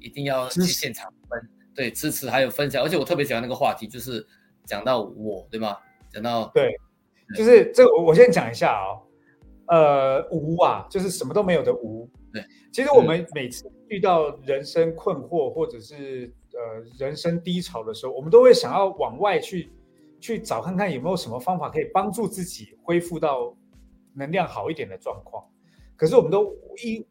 [0.00, 4.26] 一定要去现场分对支持还有分享，而且我特别喜欢那个话题，就是
[4.64, 5.76] 讲到我对吗？
[6.12, 6.74] 讲到对，
[7.36, 9.04] 就是这个我我先讲一下啊。
[9.70, 12.08] 呃，无啊，就是什么都没有的无。
[12.32, 12.42] 对，
[12.72, 19.70] 其实我们每次遇到人生困惑或者是呃人生低潮的时候，我们都会想要往外去
[20.18, 23.54] 去找看看有没有什么方法可以帮助自己恢复到
[24.18, 25.44] 能量好一点的状况。
[25.96, 27.06] 可是我们都一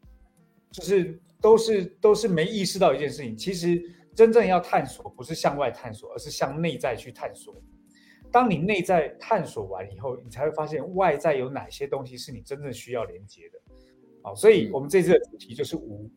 [0.71, 3.81] 就是都是都是没意识到一件事情，其实
[4.13, 7.55] 真正要探索不是向外探索，而是向内在去探索。
[8.29, 13.59] 当你内在探索完以后，你才会发现外在有哪些东西是你真正需要连接的。
[14.21, 16.09] 好，所以我们这次的主题就是无。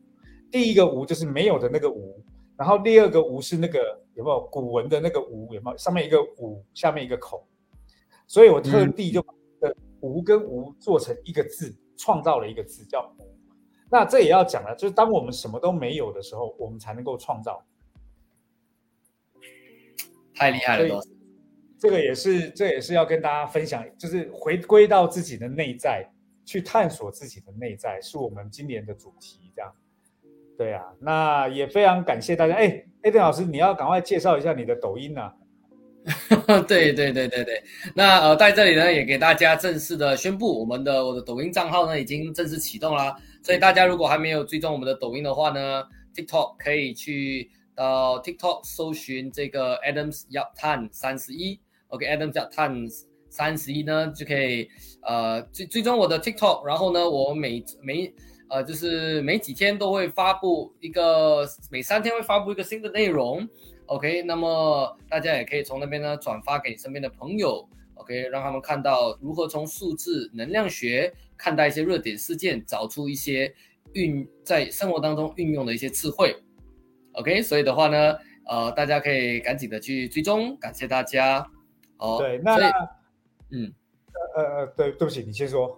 [0.51, 2.21] 第一个无就是没有的那个无，
[2.57, 3.79] 然后第二个无是那个
[4.15, 5.77] 有没有古文的那个无有没有？
[5.77, 7.47] 上面一个五，下面一个口。
[8.27, 9.25] 所以我特地就
[10.01, 13.23] 无跟无做成一个字，创造了一个字叫无。
[13.89, 17.63] 那这也要讲了，就是当我们什么都没有的时候，我们才能够创造。
[20.33, 20.99] 太厉害了！
[21.77, 26.09] 这个也是，这也是要跟大家分享，就是回归到自己的内在，
[26.45, 29.51] 去探索自己的内在，是我们今年的主题。
[29.55, 29.75] 这样，
[30.57, 32.55] 对啊，那也非常感谢大家。
[32.55, 35.33] 哎，艾登老师，你要赶快介绍一下你的抖音呐。
[36.67, 37.63] 对对对对对，
[37.93, 43.15] 那呃，在这里呢，也给大家正式的宣布，我们的我的抖音账号呢已经正式启动啦。
[43.43, 45.83] 所以大家如果还没有追踪我们的抖音的话呢
[46.15, 51.59] ，TikTok 可以去到 TikTok 搜寻这个 Adams Yap Tan 三十一
[51.89, 52.89] ，OK，Adams Yap Tan
[53.29, 54.67] 三十一呢就可以
[55.03, 58.11] 呃追追踪我的 TikTok，然后呢，我每每
[58.49, 63.47] 呃就是每几天都会发布一个，每三天会发布一个新的内容。
[63.91, 73.53] OK，那么大家也可以从那边呢转发给身边的朋友，OK，让他们看到如何从数字能量学看待一些热点事件，找出一些
[73.91, 76.33] 运在生活当中运用的一些智慧。
[77.15, 81.45] OK，所以的话呢，呃，大家可以赶紧的去追踪，感谢大家。
[81.97, 82.55] 哦，对，那
[83.49, 83.73] 嗯，
[84.33, 85.77] 呃呃，对，对不起，你先说。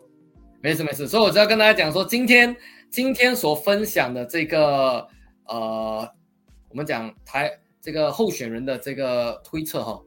[0.62, 2.56] 没事没事，所以我就要跟大家讲说，今天
[2.92, 5.08] 今天所分享的这个
[5.46, 6.08] 呃，
[6.70, 7.60] 我们讲台。
[7.84, 10.02] 这个候选人的这个推测哈，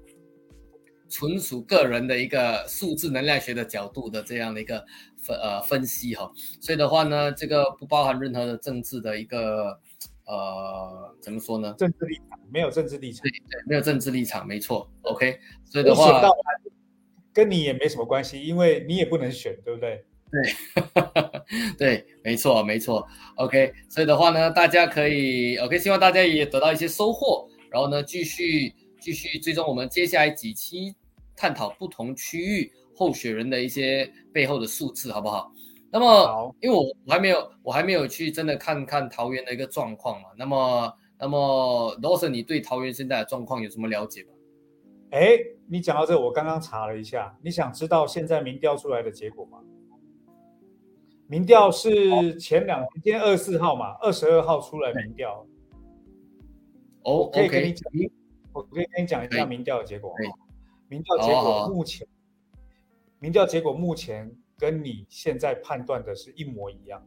[1.11, 4.83] 纯属个人的一个数字能量学的角度的这样的一个
[5.19, 9.79] 分呃分析哈，所以的话呢，这个不包含任何的政治的一个
[10.25, 11.75] 呃怎么说呢？
[11.77, 14.91] 政治立场没有政治立场，对对，没有政治立场，没错。
[15.03, 16.23] OK，所以的话，
[17.35, 20.03] 跟你也没什么关系，因为你也不能选，对不对？
[20.33, 23.07] 对， 对，没错没错。
[23.37, 27.47] OK，所以的话呢，大家可以 OK，希望大家也得到一些收获。
[27.71, 30.95] 然后呢，继续继续追踪我们接下来几期
[31.37, 35.53] 探讨不同区域候选人的一些背后的数字，好不好？
[35.91, 40.29] 那么，因为我我还没有我还没有去真的看看桃园的一个状况嘛。
[40.37, 44.31] 那么，那么罗森，你对桃园现在的状况有什么了解吗？
[45.11, 45.39] 哎，
[45.69, 49.59] 你讲到这，我刚刚查了一下，你想知道现在民调出来的结果吗？
[51.29, 55.47] 民调是前两天二十四号嘛，二十二号出来民调。
[57.07, 57.89] 哦，可以跟你讲，
[58.53, 60.13] 我可以跟你讲一下民调的结果。
[60.89, 62.07] 民调结果目前，
[63.21, 64.29] 民调结果目前
[64.59, 67.01] 跟你现在判断的是一模一样。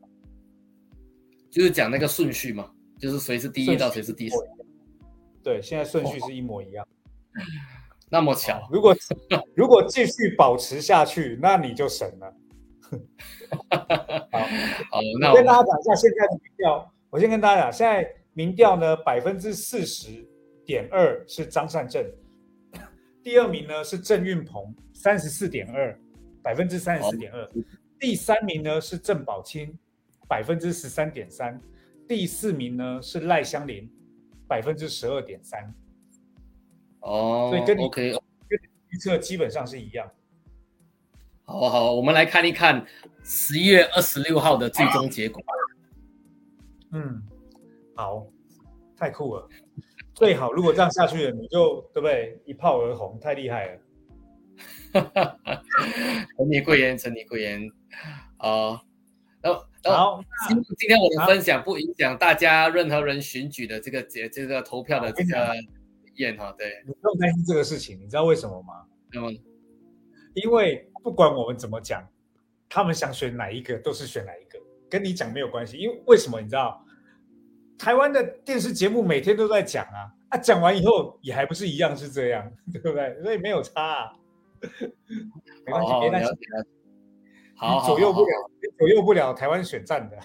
[1.49, 4.37] 就是讲那个顺序嘛，就是谁是第一到谁是第四。
[5.43, 6.87] 对，现在顺序是一模一样。
[8.09, 8.95] 那么巧，如果
[9.53, 12.33] 如果继续保持下去，那你就神了。
[13.69, 14.39] 好，
[14.91, 16.89] 好，那我跟大家讲一下现在的民调。
[17.09, 18.18] 我先跟大家讲，现在。
[18.33, 20.25] 民调呢，百分之四十
[20.65, 22.05] 点二是张善政，
[23.23, 25.99] 第二名呢是郑运鹏，三十四点二，
[26.41, 27.49] 百分之三十四点二，
[27.99, 29.77] 第三名呢是郑宝清，
[30.27, 31.59] 百分之十三点三，
[32.07, 33.89] 第四名呢是赖香林，
[34.47, 35.73] 百分之十二点三。
[37.01, 38.09] 哦，所以跟你跟
[38.89, 40.09] 预测基本上是一样。
[41.45, 42.85] 好好，我们来看一看
[43.23, 45.41] 十一月二十六号的最终结果。
[46.91, 47.21] 嗯。
[47.99, 48.25] 好，
[48.95, 49.45] 太酷了！
[50.13, 52.41] 最好如果这样下去了，你就对不对？
[52.45, 53.81] 一炮而红，太厉害了！
[56.37, 57.69] 陈尼贵言，陈尼贵言，
[58.37, 58.79] 哦，
[59.83, 65.53] 好，今今天我的分享不影响大家任何人选举的这个结这个投票的这个
[66.15, 68.85] 验哈，对，你不用担心这个事情，你知道为什么吗？
[69.11, 69.29] 那么，
[70.35, 72.07] 因为不管我们怎么讲，
[72.69, 74.57] 他们想选哪一个都是选哪一个，
[74.89, 75.75] 跟你讲没有关系。
[75.75, 76.39] 因为为什么？
[76.39, 76.81] 你知道？
[77.79, 83.17] 台湾的电视节目每天都在讲啊，啊，讲完以后也还不是一样是这样， 对不对？
[83.23, 84.11] 所以没有差，啊。
[85.65, 86.33] 没关系，别担心，
[87.55, 90.19] 好，左右不了，左右不了台湾选战的。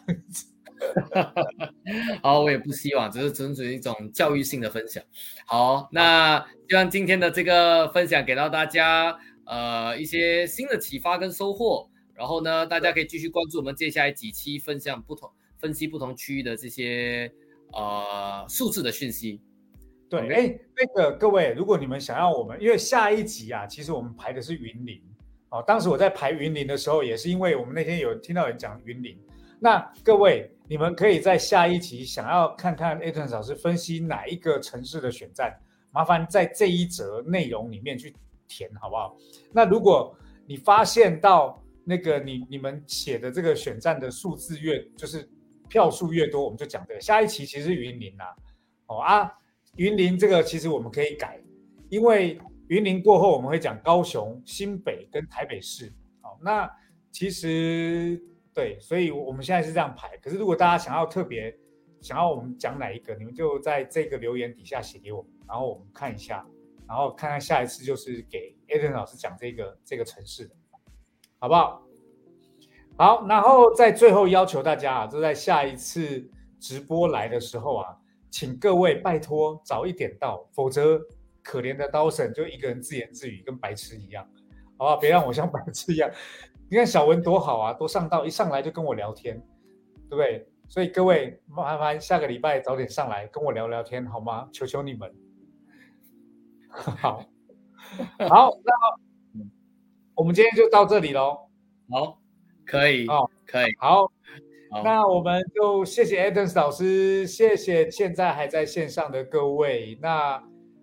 [2.21, 5.01] 好，我也不希望，只是纯属一种教育性的分享。
[5.47, 9.17] 好，那希望今天的这个分享给到大家，
[9.47, 11.89] 呃，一些新的启发跟收获。
[12.15, 15.31] 然后呢，大家可以继续关注我们接下来几期分享不同。
[15.59, 17.33] 分析不同区域的这些
[17.75, 19.41] 呃数字的讯息。
[20.09, 25.03] 对，哎，那个各位，如果你们想要我们，因为下一集啊，其实我们排的是云林。
[25.49, 29.19] 哦，当时我在排云林的时候，也是因为我们那天有听到人讲云林。
[29.59, 35.53] 那各位，你们可以在下一集想要看看 a t o n 老师分析哪一个城市的选战，
[35.91, 38.15] 麻烦在这一则内容里面去
[38.47, 39.17] 填，好不好？
[39.53, 45.29] 那如果你发现到那个你你们写的这个选战的数字越就是。
[45.69, 47.01] 票数越多，我们就讲这个。
[47.01, 48.35] 下一期其实是云林啦，
[48.87, 49.33] 哦啊，
[49.77, 51.41] 云林这个其实我们可以改，
[51.89, 55.93] 因为云林过后我们会讲高雄、新北跟台北市。
[56.21, 56.71] 好，那
[57.11, 58.21] 其实
[58.53, 60.17] 对，所以我们现在是这样排。
[60.19, 61.57] 可是如果大家想要特别
[62.01, 66.47] 想要我们讲哪一个，你们就在这个留言底下写给我们，然后我们看一下，
[66.89, 70.55] 然后看看下一次就是给艾登老师讲这个这个城市的，
[71.39, 71.84] 好不好？
[72.97, 76.25] 好，然后在最后要求大家啊，就在下一次
[76.61, 77.97] 直播来的时候啊，
[78.31, 81.01] 请各位拜托早一点到，否则
[81.43, 84.25] 可怜的刀神就一个人自言自语，跟白痴一样，
[84.79, 84.97] 好吧？
[84.97, 86.09] 别让我像白痴一样。
[86.71, 89.37] 你看小文多好啊，多上道，一上来就跟我聊天，
[90.09, 90.49] 对不对？
[90.69, 94.49] 所以各位麻烦下个礼拜早点上来跟我聊聊天好吗？
[94.53, 95.13] 求求你们。
[96.71, 97.25] 好，
[98.29, 98.73] 好，那
[100.15, 101.49] 我们今天就到这里喽。
[101.91, 102.19] 好，
[102.67, 104.11] 可以，哦，可以，好，
[104.71, 110.43] 好，那我们就谢谢 Adams 老师，谢谢现在还在线上的各位，那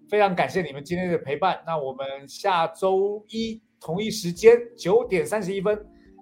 [0.10, 1.60] 非常感谢你们今天的陪伴。
[1.66, 5.78] 那我们下周一同一时间九点三十一分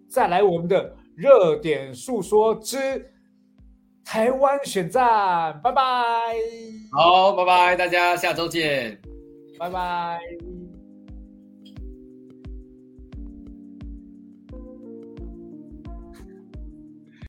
[0.07, 3.11] 再来我们的热点诉说之
[4.05, 5.81] 台湾选战，拜拜，
[6.91, 8.99] 好，拜拜，大家下周见。
[9.59, 10.58] 拜拜。